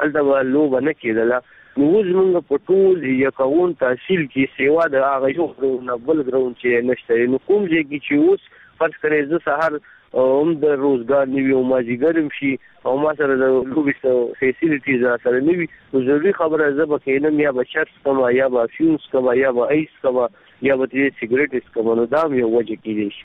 الته 0.05 0.47
لوبه 0.57 0.85
نه 0.89 0.95
کېدله 1.03 1.47
نو 1.81 1.87
زمونږ 2.05 2.37
په 2.51 2.59
ټول 2.69 3.03
یکون 3.07 3.73
تحصیل 3.81 4.21
کې 4.29 4.53
سیوا 4.61 4.85
د 4.95 5.03
هغه 5.09 5.29
یو 5.39 5.73
نه 5.89 5.97
بل 6.07 6.23
ګراوند 6.29 6.55
چې 6.63 6.87
نشته 6.91 7.27
نو 7.33 7.41
کوم 7.51 7.67
ځای 7.73 7.83
کې 7.91 8.07
چې 8.07 8.23
اوس 8.29 8.47
فرض 8.79 8.97
کړئ 9.03 9.27
زه 9.35 9.43
سهار 9.51 9.75
هم 9.75 10.57
د 10.65 10.73
روزګار 10.85 11.29
نیوي 11.35 11.53
او 11.59 11.63
ماجیګرم 11.75 12.31
شي 12.39 12.53
او 12.89 12.95
ما 13.05 13.13
سره 13.21 13.37
د 13.45 13.51
لوبي 13.75 13.97
فیسیلیټیز 14.07 15.05
سره 15.29 15.45
نیوي 15.53 15.69
نو 15.93 16.05
ضروري 16.11 16.35
خبره 16.43 16.73
زه 16.81 16.89
به 16.97 17.03
کینم 17.11 17.45
یا 17.47 17.53
به 17.61 17.69
شرط 17.77 18.01
کما 18.11 18.33
یا 18.41 18.51
به 18.59 18.67
فیوز 18.81 19.09
کما 19.17 19.37
یا 19.45 19.53
به 19.61 19.69
ایس 19.79 20.01
کما 20.09 20.29
یا 20.71 20.81
به 20.83 20.93
سیګریټ 20.99 21.65
کما 21.79 22.01
نو 22.03 22.11
دا 22.19 22.25
یو 22.43 22.53
وجه 22.61 22.81
کیږي 22.85 23.17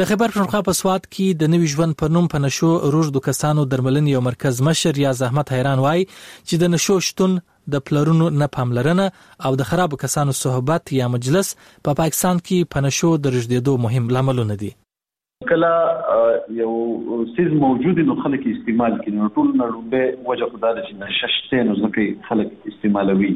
د 0.00 0.06
خبر 0.08 0.32
پرخوا 0.34 0.58
په 0.66 0.74
سواد 0.76 1.06
کې 1.06 1.38
د 1.40 1.48
نوي 1.54 1.66
ژوند 1.70 1.94
په 2.02 2.08
نوم 2.16 2.26
په 2.34 2.38
نشو 2.42 2.68
روج 2.92 3.08
د 3.14 3.22
کسانو 3.24 3.64
درملنې 3.72 4.12
یو 4.14 4.20
مرکز 4.26 4.60
مشر 4.68 5.00
یا 5.02 5.10
زحمت 5.18 5.50
حیران 5.54 5.82
وای 5.86 6.04
چې 6.04 6.60
د 6.62 6.70
نشو 6.74 6.96
شتون 7.08 7.34
د 7.74 7.82
پلرونو 7.88 8.28
نه 8.42 8.48
پاملرنه 8.54 9.06
او 9.48 9.52
د 9.62 9.68
خراب 9.72 9.96
کسانو 10.04 10.36
صحبت 10.38 10.92
یا 11.00 11.08
مجلس 11.16 11.50
په 11.64 11.82
پا 11.90 11.94
پاکستان 12.02 12.40
کې 12.46 12.70
په 12.76 12.86
نشو 12.86 13.12
درجدېدو 13.26 13.76
مهم 13.86 14.08
لاملونه 14.18 14.58
دي 14.62 14.70
کله 15.52 16.32
یو 16.62 16.72
سیز 17.36 17.52
موجود 17.68 18.02
نو 18.12 18.18
خلک 18.24 18.48
استعمال 18.54 18.98
کوي 19.04 19.16
نو 19.18 19.28
ټول 19.36 19.52
نړۍ 19.62 20.32
وجه 20.32 20.50
خدای 20.54 20.82
چې 20.82 21.04
نششته 21.04 21.70
نو 21.70 21.78
ځکه 21.82 22.30
خلک 22.30 22.72
استعمالوي 22.74 23.32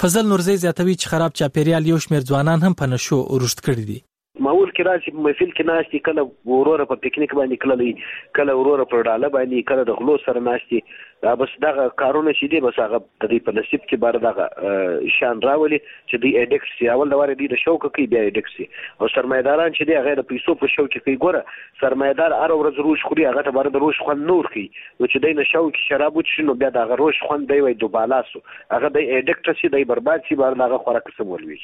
فضل 0.05 0.30
نورزی 0.34 0.60
زیاتوي 0.66 0.93
چې 1.01 1.16
خراب 1.16 1.39
چاپیریال 1.41 1.91
یو 1.93 2.03
شمیر 2.07 2.28
ځوانان 2.32 2.68
هم 2.70 2.80
په 2.84 2.93
نشو 2.95 3.20
ورشت 3.34 3.66
کړی 3.68 3.91
دي 3.91 3.99
ماول 4.48 4.70
کې 4.76 4.84
راشي 4.88 5.12
محفل 5.24 5.50
کې 5.52 5.66
ناشتي 5.70 6.00
کله 6.08 6.24
وروره 6.50 6.84
په 6.90 6.98
پکنیک 7.06 7.32
باندې 7.38 7.64
کله 7.64 8.36
کله 8.38 8.54
وروره 8.60 8.84
په 8.92 9.00
ډاله 9.08 9.30
باندې 9.34 9.68
کله 9.72 9.84
د 9.90 9.98
غلو 10.02 10.14
سره 10.26 10.44
ناشتي 10.46 10.78
دا 11.26 11.34
بس 11.42 11.56
دغه 11.66 11.88
کارونه 12.02 12.34
شې 12.38 12.54
دي 12.54 12.62
بس 12.66 12.80
هغه 12.84 13.00
د 13.00 13.26
دې 13.32 13.42
په 13.48 13.56
نصیب 13.58 13.82
کې 13.82 14.04
بار 14.04 14.20
دغه 14.26 15.16
شان 15.16 15.44
راولي 15.48 15.80
چې 15.80 16.24
دی 16.28 16.32
اډیکس 16.44 16.86
یا 16.86 16.96
ول 17.02 17.12
دواره 17.16 17.36
دی 17.42 17.50
د 17.56 17.62
شوق 17.64 17.82
کې 17.82 18.14
بیا 18.14 18.22
اډیکس 18.30 19.02
او 19.02 19.12
سرمایداران 19.18 19.76
چې 19.78 19.92
دی 19.92 20.00
غیر 20.08 20.24
پیسو 20.32 20.56
په 20.64 20.72
شوق 20.76 20.90
کې 20.94 21.22
ګوره 21.28 21.84
سرمایدار 21.84 22.38
هر 22.40 22.50
ورځ 22.56 22.88
روش 22.88 23.06
خوري 23.10 23.28
هغه 23.32 23.46
ته 23.50 23.56
بار 23.60 23.72
د 23.76 23.84
روش 23.86 24.02
خوند 24.08 24.28
نور 24.32 24.52
کی 24.56 24.66
نو 24.70 24.74
چې 24.78 25.28
دی 25.28 25.34
نشو 25.42 25.66
کې 25.66 25.90
شراب 25.92 26.16
وڅښي 26.22 26.50
نو 26.52 26.58
بیا 26.64 26.72
د 26.80 26.96
روش 27.04 27.22
خوند 27.28 27.52
دی 27.54 27.60
وای 27.68 27.78
دوبالاسو 27.86 28.44
هغه 28.56 28.96
دی 28.98 29.06
اډیکټس 29.10 29.78
دی 29.78 29.92
برباد 29.94 30.28
شي 30.32 30.42
بار 30.46 30.60
دغه 30.66 30.84
خوراک 30.88 31.14
سمول 31.20 31.48
وي 31.52 31.62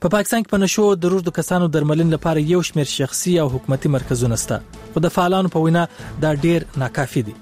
په 0.03 0.07
پا 0.07 0.11
پاکستان 0.15 0.39
کې 0.43 0.55
پنشو 0.55 0.87
د 1.03 1.13
روغ 1.13 1.23
د 1.29 1.35
کسانو 1.39 1.69
درملن 1.77 2.13
لپاره 2.15 2.45
یو 2.53 2.63
شمېر 2.71 2.91
شخصي 3.01 3.37
او 3.45 3.51
حکومتي 3.57 3.93
مرکزونه 3.97 4.41
شته 4.45 4.87
خو 4.95 5.05
د 5.07 5.13
فعالانو 5.19 5.53
په 5.57 5.65
وینا 5.67 5.85
دا 6.25 6.33
ډیر 6.47 6.67
ناکافي 6.85 7.23
دي 7.29 7.37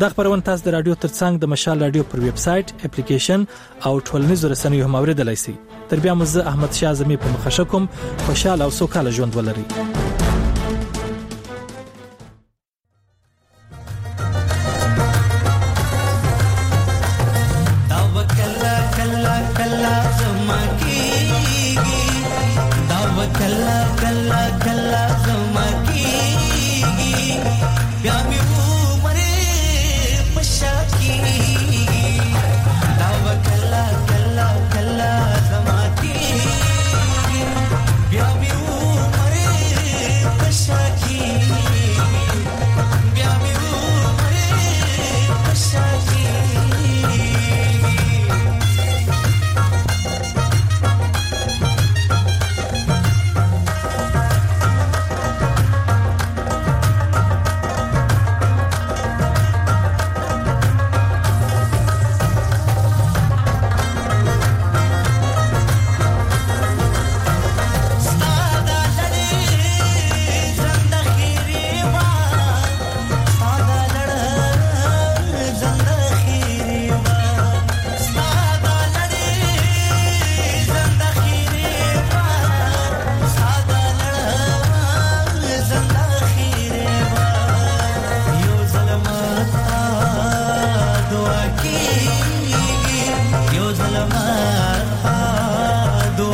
دا 0.02 0.12
خبرونه 0.14 0.42
تاسو 0.50 0.68
د 0.68 0.76
رادیو 0.78 0.98
ترڅنګ 1.04 1.44
د 1.44 1.52
مشال 1.54 1.84
رادیو 1.86 2.08
پر 2.14 2.24
ویب 2.28 2.38
سټ 2.46 2.86
اپلیکیشن 2.90 3.46
او 3.86 3.94
ټولنیزو 4.10 4.54
رسنیو 4.56 4.88
هم 4.90 5.00
اوریدلای 5.02 5.42
شئ 5.46 5.58
تر 5.92 6.04
بیا 6.06 6.14
مزه 6.24 6.46
احمد 6.54 6.80
شاه 6.82 6.94
زمي 7.02 7.20
په 7.24 7.36
مخشه 7.36 7.68
کوم 7.74 7.88
خوشاله 8.26 8.64
او 8.64 8.70
سوکاله 8.82 9.18
ژوند 9.20 9.36
ولري 9.42 9.68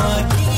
you. 0.01 0.48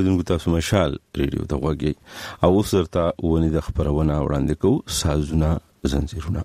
اوریدونکو 0.00 0.22
تاسو 0.32 0.50
مشال 0.50 0.94
ریډیو 1.20 1.44
ته 1.50 1.56
وګورئ 1.64 1.94
او 2.46 2.62
سرته 2.70 3.02
ونی 3.30 3.50
د 3.56 3.66
خبرونه 3.66 4.16
وړاندې 4.24 4.54
کوو 4.62 5.00
سازونه 5.00 5.50
زنجیرونه 5.94 6.44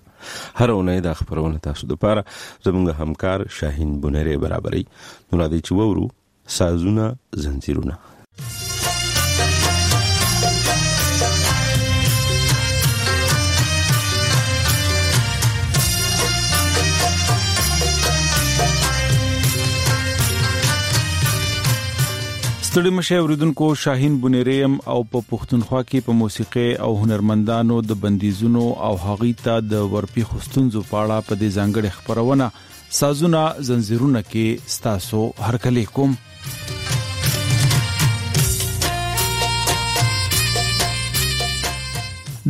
هر 0.60 0.70
اونۍ 0.74 0.98
د 1.08 1.16
خبرونه 1.22 1.58
تاسو 1.68 1.86
لپاره 1.94 2.24
زموږ 2.66 2.88
همکار 3.00 3.48
شاهین 3.60 3.98
بنری 4.04 4.36
برابرۍ 4.44 4.84
نو 5.30 5.40
را 5.44 5.48
دي 5.56 5.60
چې 5.66 5.72
وورو 5.74 6.10
سازونه 6.60 7.06
زنجیرونه 7.48 7.98
ستړي 22.76 22.90
مشه 22.94 23.18
اوریدونکو 23.18 23.66
شاهین 23.80 24.16
بنيريم 24.24 24.72
او 24.94 24.96
په 25.12 25.20
پښتونخوا 25.28 25.78
کې 25.90 26.04
په 26.08 26.14
موسیقي 26.16 26.64
او 26.86 26.88
هنرمندانو 27.02 27.76
د 27.90 27.96
بندیزونو 28.00 28.64
او 28.88 28.90
هغي 29.04 29.30
ته 29.44 29.52
د 29.68 29.84
ورپی 29.92 30.24
خستونزو 30.32 30.82
پاړه 30.88 31.28
په 31.28 31.38
دې 31.42 31.54
ځانګړې 31.54 31.94
خبرونه 31.94 32.48
سازونه 32.96 33.44
زنجیرونه 33.68 34.20
کې 34.26 34.74
ستاسو 34.74 35.20
هرکلې 35.46 35.94
کوم 36.00 36.12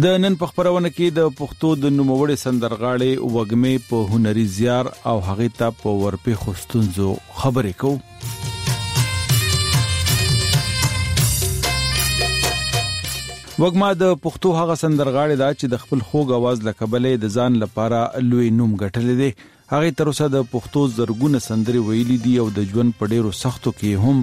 د 0.06 0.16
نن 0.24 0.38
په 0.42 0.52
خبرونه 0.54 0.92
کې 0.96 1.14
د 1.20 1.28
پښتو 1.42 1.72
د 1.84 1.96
نوموړي 2.00 2.40
سندرغاړي 2.44 3.14
وګمې 3.36 3.86
په 3.92 4.10
هنري 4.16 4.44
زیار 4.58 4.90
او 5.12 5.16
هغه 5.30 5.48
ته 5.62 5.70
په 5.84 5.94
ورپې 6.02 6.42
خوستونزو 6.42 7.08
خبرې 7.28 7.80
کوو 7.84 8.45
وګما 13.62 13.86
د 13.98 14.16
پښتو 14.24 14.48
هغه 14.54 14.74
سندرغاړي 14.78 15.36
دا 15.40 15.46
چې 15.60 15.68
د 15.74 15.78
خپل 15.82 16.00
خوږ 16.08 16.32
आवाज 16.38 16.58
لکبلې 16.66 17.12
د 17.20 17.30
ځان 17.36 17.54
لپاره 17.60 18.00
لوی 18.30 18.48
نوم 18.56 18.72
ګټلې 18.82 19.14
دي 19.20 19.28
هغه 19.74 19.92
تر 20.00 20.08
اوسه 20.10 20.26
د 20.34 20.42
پښتو 20.50 20.80
زرګونه 20.96 21.38
سندرې 21.44 21.84
ویلې 21.86 22.18
دي 22.26 22.34
او 22.42 22.50
د 22.58 22.66
ژوند 22.72 22.94
په 22.98 23.10
ډیرو 23.12 23.30
سختو 23.38 23.70
کې 23.78 24.04
هم 24.04 24.20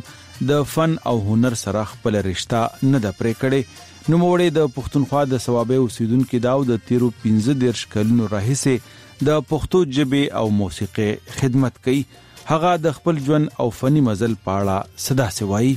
د 0.51 0.67
فن 0.73 0.93
او 1.11 1.13
هنر 1.29 1.57
سره 1.63 1.81
خپل 1.93 2.17
رښتا 2.27 2.61
نه 2.91 3.03
د 3.07 3.15
پرې 3.21 3.43
کړې 3.43 4.11
نو 4.11 4.21
موړې 4.23 4.49
د 4.57 4.67
پښتونخوا 4.75 5.23
د 5.31 5.41
ثوابه 5.47 5.79
اوسیدونکو 5.85 6.41
دا 6.45 6.53
او 6.59 6.67
د 6.67 6.83
13 6.93 7.57
دیرش 7.63 7.81
کلونو 7.95 8.27
راهیسه 8.35 9.23
د 9.31 9.39
پښتو 9.53 9.83
ژبه 9.99 10.21
او 10.43 10.45
موسیقي 10.61 11.09
خدمت 11.39 11.81
کوي 11.89 12.05
هغه 12.53 12.75
د 12.85 12.95
خپل 12.99 13.23
ژوند 13.29 13.53
او 13.63 13.67
فني 13.81 14.05
مزل 14.11 14.37
پاړه 14.49 15.07
صدا 15.09 15.27
سوایي 15.39 15.73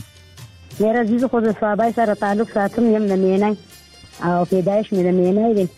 میرا 0.81 1.01
عزیز 1.01 1.25
خو 1.33 1.41
د 1.41 1.53
صحابه 1.61 1.93
سره 1.97 2.15
تعلق 2.23 2.51
ساتم 2.55 2.87
یم 2.95 3.03
نه 3.11 3.17
مینه 3.17 3.57
او 4.23 4.45
پیدایش 4.51 4.89
مې 4.89 4.93
نه 4.93 5.13
مینه 5.13 5.55
دی 5.55 5.69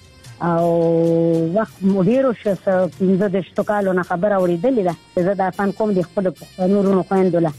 او 0.46 1.52
وخت 1.56 1.74
مدیر 1.90 2.28
شو 2.40 2.54
پنځه 2.64 3.26
د 3.36 3.40
شتکالو 3.50 3.92
نه 3.98 4.02
خبر 4.08 4.32
اوریدلې 4.38 4.84
ده 4.88 4.94
زه 5.28 5.34
د 5.42 5.46
افغان 5.46 5.70
قوم 5.78 5.92
د 5.98 6.08
خپل 6.08 6.30
نورونو 6.74 7.02
خويندله 7.12 7.50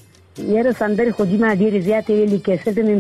یره 0.57 0.71
سندري 0.81 1.11
خو 1.19 1.25
جما 1.31 1.53
ډیر 1.63 1.79
زیات 1.87 2.07
ویلي 2.15 2.39
کیسټ 2.39 2.77
نیم 2.77 2.99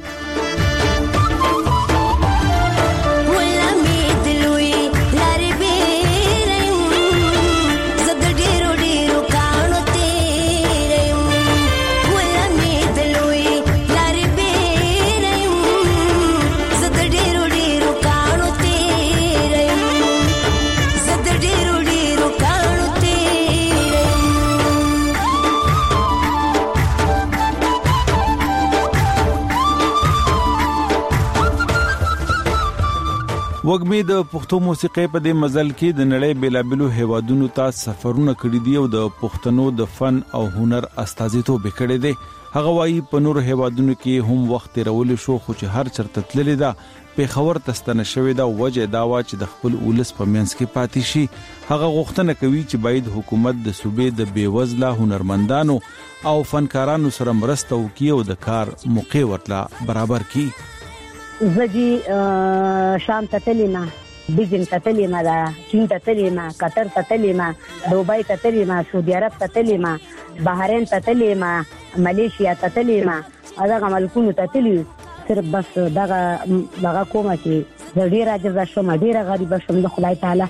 وګمې 33.69 33.97
د 34.09 34.21
پښتو 34.33 34.59
موسیقۍ 34.67 35.09
په 35.15 35.21
دې 35.25 35.33
مزل 35.39 35.71
کې 35.79 35.89
د 35.97 36.05
نړۍ 36.11 36.37
بیلابلو 36.43 36.87
هیوادونو 36.99 37.49
ته 37.57 37.73
سفرونه 37.79 38.35
کړی 38.43 38.61
دی 38.69 38.77
او 38.83 38.85
د 38.93 39.11
پښتنو 39.23 39.67
د 39.81 39.89
فن 39.97 40.21
او 40.39 40.41
هنر 40.55 40.87
استازیتوب 41.03 41.67
کړي 41.79 41.97
دی 42.05 42.13
هغه 42.55 42.73
وايي 42.77 43.03
په 43.11 43.23
نور 43.25 43.41
هیوادونو 43.49 43.97
کې 44.05 44.29
هم 44.29 44.47
وخت 44.53 44.79
رول 44.91 45.13
شو 45.25 45.37
خو 45.49 45.57
چې 45.59 45.75
هر 45.75 45.91
چرته 45.97 46.25
تللی 46.31 46.55
دا 46.63 46.71
په 47.19 47.35
خبر 47.35 47.61
تستنه 47.67 48.07
شوې 48.13 48.39
دا 48.41 48.49
وجه 48.63 48.89
دا 48.97 49.05
وا 49.13 49.21
چې 49.29 49.43
د 49.45 49.51
خپل 49.57 49.77
اولس 49.83 50.15
په 50.23 50.31
منځ 50.37 50.57
کې 50.61 50.75
پاتې 50.79 51.11
شي 51.11 51.75
هغه 51.75 51.93
غوښتنه 51.97 52.41
کوي 52.45 52.65
چې 52.71 52.85
باید 52.89 53.13
حکومت 53.19 53.63
د 53.69 53.79
صوبې 53.83 54.23
د 54.23 54.33
بیوزله 54.39 54.97
هنرمندانو 55.03 55.79
او 56.33 56.37
فنکارانو 56.55 57.15
سره 57.21 57.37
مرسته 57.45 57.83
وکړي 57.83 58.19
او 58.19 58.27
د 58.33 58.43
کار 58.51 58.75
موقع 58.99 59.27
ورته 59.35 59.87
برابر 59.93 60.27
کړي 60.35 60.69
زدي 61.43 61.99
شام 62.99 63.25
ته 63.33 63.39
تللی 63.45 63.67
ما 63.73 63.85
بیجینګ 64.29 64.65
ته 64.71 64.79
تللی 64.85 65.07
ما 65.07 65.21
دا 65.23 65.35
چین 65.71 65.87
ته 65.91 65.99
تللی 66.05 66.31
ما 66.37 66.49
قطر 66.61 66.87
ته 66.95 67.03
تللی 67.09 67.33
ما 67.33 67.51
دوبۍ 67.91 68.23
ته 68.29 68.37
تللی 68.43 68.65
ما 68.71 68.83
سعودي 68.93 69.15
عرب 69.15 69.33
ته 69.41 69.47
تللی 69.47 69.77
ما 69.85 69.97
بحرین 70.41 70.85
ته 70.87 70.99
تللی 71.01 71.35
ما 71.35 71.63
ملیشیا 71.97 72.55
ته 72.55 72.69
تللی 72.75 73.05
ما 73.05 73.23
هغه 73.59 73.89
ملکونو 73.93 74.33
ته 74.33 74.47
تللی 74.55 74.83
صرف 75.29 75.45
بس 75.53 75.79
دغه 75.99 76.39
دغه 76.83 77.05
کومه 77.13 77.37
چې 77.45 77.55
ډیره 77.97 78.37
جزا 78.47 78.65
شوم 78.65 78.91
ډیره 78.97 79.23
غریب 79.29 79.55
شوم 79.67 79.79
د 79.85 79.95
خدای 79.99 80.15
تعالی 80.23 80.47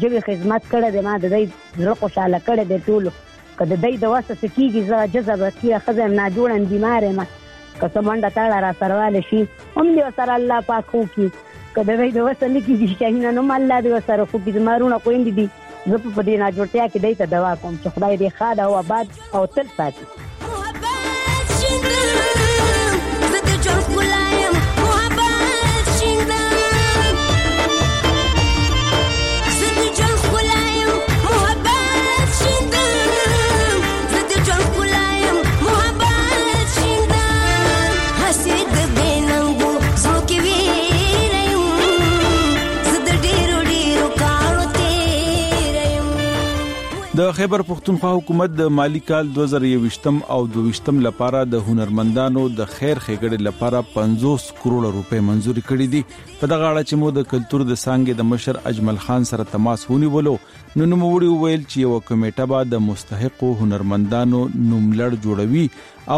جبې 0.00 0.20
خدمت 0.28 0.62
کړه 0.72 0.88
د 0.96 1.06
ما 1.08 1.14
د 1.24 1.32
دې 1.34 1.42
زړه 1.82 1.94
خوشاله 2.00 2.38
کړه 2.46 2.64
د 2.72 2.74
ټولو 2.86 3.10
کله 3.58 3.74
دای 3.84 3.94
د 4.02 4.12
واسه 4.14 4.34
سکیږي 4.42 4.82
زړه 4.90 5.10
جذب 5.14 5.40
کیه 5.60 5.78
خزم 5.86 6.10
نه 6.20 6.26
جوړم 6.38 6.62
بیمار 6.72 7.02
ما 7.18 7.26
که 7.80 7.88
سمنده 7.96 8.30
تعالی 8.38 8.60
را 8.66 8.72
سرواله 8.80 9.20
شي 9.30 9.40
هم 9.76 9.86
دې 9.96 10.06
سره 10.18 10.32
الله 10.38 10.60
پاک 10.72 10.84
خو 10.94 11.02
کی 11.16 11.28
کله 11.78 11.96
دای 11.96 12.10
د 12.10 12.16
واسه 12.16 12.48
لکیږي 12.54 12.88
شاهینه 12.98 13.30
نو 13.40 13.48
الله 13.54 13.80
دې 13.80 13.90
وسره 13.96 14.24
خو 14.24 14.38
کی 14.44 14.58
مارونه 14.58 14.96
کویندې 15.04 15.34
دي 15.38 15.48
زه 15.86 15.98
په 15.98 16.22
دې 16.22 16.36
نه 16.42 16.50
جوړتیا 16.50 16.84
کې 16.90 17.00
دای 17.04 17.14
ته 17.22 17.34
دوا 17.34 17.52
کوم 17.62 17.78
چې 17.84 17.88
خدای 17.96 18.16
دې 18.18 18.32
خاله 18.38 18.62
او 18.62 18.74
آباد 18.74 19.06
او 19.34 19.46
تل 19.56 19.68
ساتي 19.80 20.04
د 47.18 47.28
خیبر 47.34 47.62
پښتونخوا 47.66 48.08
حکومت 48.12 48.54
د 48.60 48.70
مالی 48.76 49.00
کال 49.08 49.28
2023م 49.34 50.16
او 50.36 50.38
22م 50.56 50.96
لپاره 51.04 51.42
د 51.50 51.62
هنرمندانو 51.66 52.42
د 52.60 52.70
خیر 52.70 53.00
خیګړې 53.04 53.44
لپاره 53.48 53.82
50 53.90 54.46
کروڑ 54.62 54.88
روپے 54.96 55.20
منزوري 55.28 55.62
کړې 55.68 55.92
دي 55.92 56.00
په 56.40 56.50
دغه 56.54 56.70
اړه 56.70 56.88
چې 56.88 57.02
مو 57.04 57.12
د 57.20 57.28
کلچر 57.34 57.64
د 57.70 57.78
سانګې 57.84 58.20
د 58.22 58.28
مشر 58.32 58.58
اجمل 58.72 58.98
خان 59.06 59.28
سره 59.32 59.46
تماس 59.52 59.86
ونیولو 59.92 60.34
نو 60.34 60.90
نو 60.96 60.98
وړي 60.98 61.30
ویل 61.30 61.62
چې 61.62 61.86
یو 61.86 62.02
کمیټه 62.10 62.50
به 62.54 62.66
د 62.74 62.84
مستحقو 62.90 63.52
هنرمندانو 63.64 64.42
نوملړ 64.58 65.22
جوړوي 65.22 65.66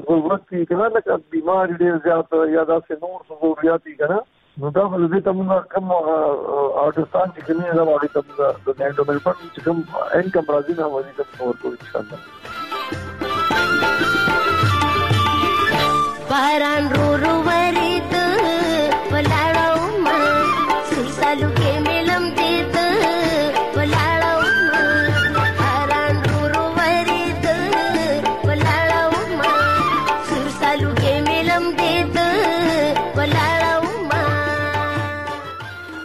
په 0.09 0.15
وخت 0.25 0.43
کې 0.47 0.67
کله 0.71 0.89
لکه 0.95 1.11
بیماری 1.35 1.77
ډېر 1.81 2.01
زیات 2.07 2.27
یا 2.55 2.63
دا 2.71 2.77
څه 2.81 2.93
نور 3.03 3.19
ضرورت 3.29 3.81
دي 3.89 3.93
کنه 4.01 4.17
نو 4.63 4.67
دا 4.77 4.83
ولې 4.87 5.07
دې 5.13 5.19
تم 5.27 5.37
نو 5.51 5.57
کوم 5.75 5.85
اورستان 5.97 7.35
چې 7.37 7.47
کله 7.51 7.77
دا 7.81 7.85
وایي 7.91 8.09
تم 8.17 8.25
دا 8.41 8.47
د 8.65 8.67
انډومل 8.87 9.19
پر 9.27 9.35
چې 9.43 9.61
کوم 9.67 9.77
ان 10.19 10.27
کوم 10.37 10.51
راځي 10.55 10.75
نه 10.81 10.87
وایي 10.95 11.13
تم 11.21 11.29
ورته 11.45 11.71
ان 11.77 11.87
شاء 11.93 12.01
الله 12.01 12.19
باران 16.33 16.83
رو 16.97 17.07
رو 17.25 17.33
وري 17.49 17.90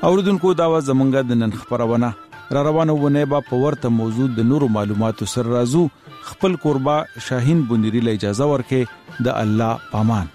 اوریدونکو 0.09 0.49
دا 0.59 0.67
و 0.75 0.79
زمونږ 0.89 1.11
د 1.31 1.39
نن 1.39 1.53
خبرونه 1.63 2.11
را 2.57 2.61
روانه 2.69 2.95
ونه 3.05 3.25
با 3.33 3.41
په 3.49 3.59
ورته 3.63 3.89
موضوع 4.01 4.27
د 4.37 4.47
نورو 4.51 4.69
معلوماتو 4.77 5.29
سره 5.35 5.55
راځو 5.57 5.83
خپل 6.29 6.57
قربا 6.67 6.97
شاهین 7.31 7.59
بندري 7.73 8.01
له 8.09 8.15
اجازه 8.21 8.51
ورکې 8.53 8.83
د 9.29 9.35
الله 9.43 9.91
پامان 9.95 10.33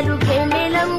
కారు 0.00 0.16
కెమెలం 0.26 0.90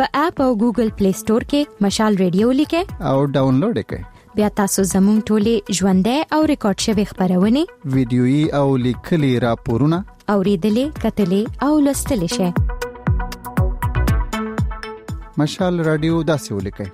په 0.00 0.08
اپ 0.22 0.42
او 0.46 0.50
ګوګل 0.64 0.90
پلی 1.00 1.12
ستور 1.22 1.46
کې 1.54 1.86
مشال 1.86 2.18
ریډیو 2.24 2.50
لیکه 2.60 3.00
او 3.14 3.22
ډاونلوډ 3.36 3.84
کړئ 3.88 4.36
بیا 4.40 4.50
تاسو 4.60 4.86
زموږ 4.94 5.18
ټولې 5.30 5.80
ژوندۍ 5.80 6.20
او 6.36 6.40
ریکارډ 6.54 6.78
شوی 6.90 7.06
خبرونه 7.16 7.64
ویډیويي 7.96 8.44
او 8.62 8.66
لیکلي 8.86 9.32
راپورونه 9.50 9.98
اورېدلې 10.36 10.86
کتلې 11.04 11.42
او 11.68 11.72
لوستلې 11.88 12.30
شئ 12.38 12.50
مشال 15.44 15.74
رادیو 15.90 16.14
داسې 16.32 16.50
ولیکئ 16.60 16.90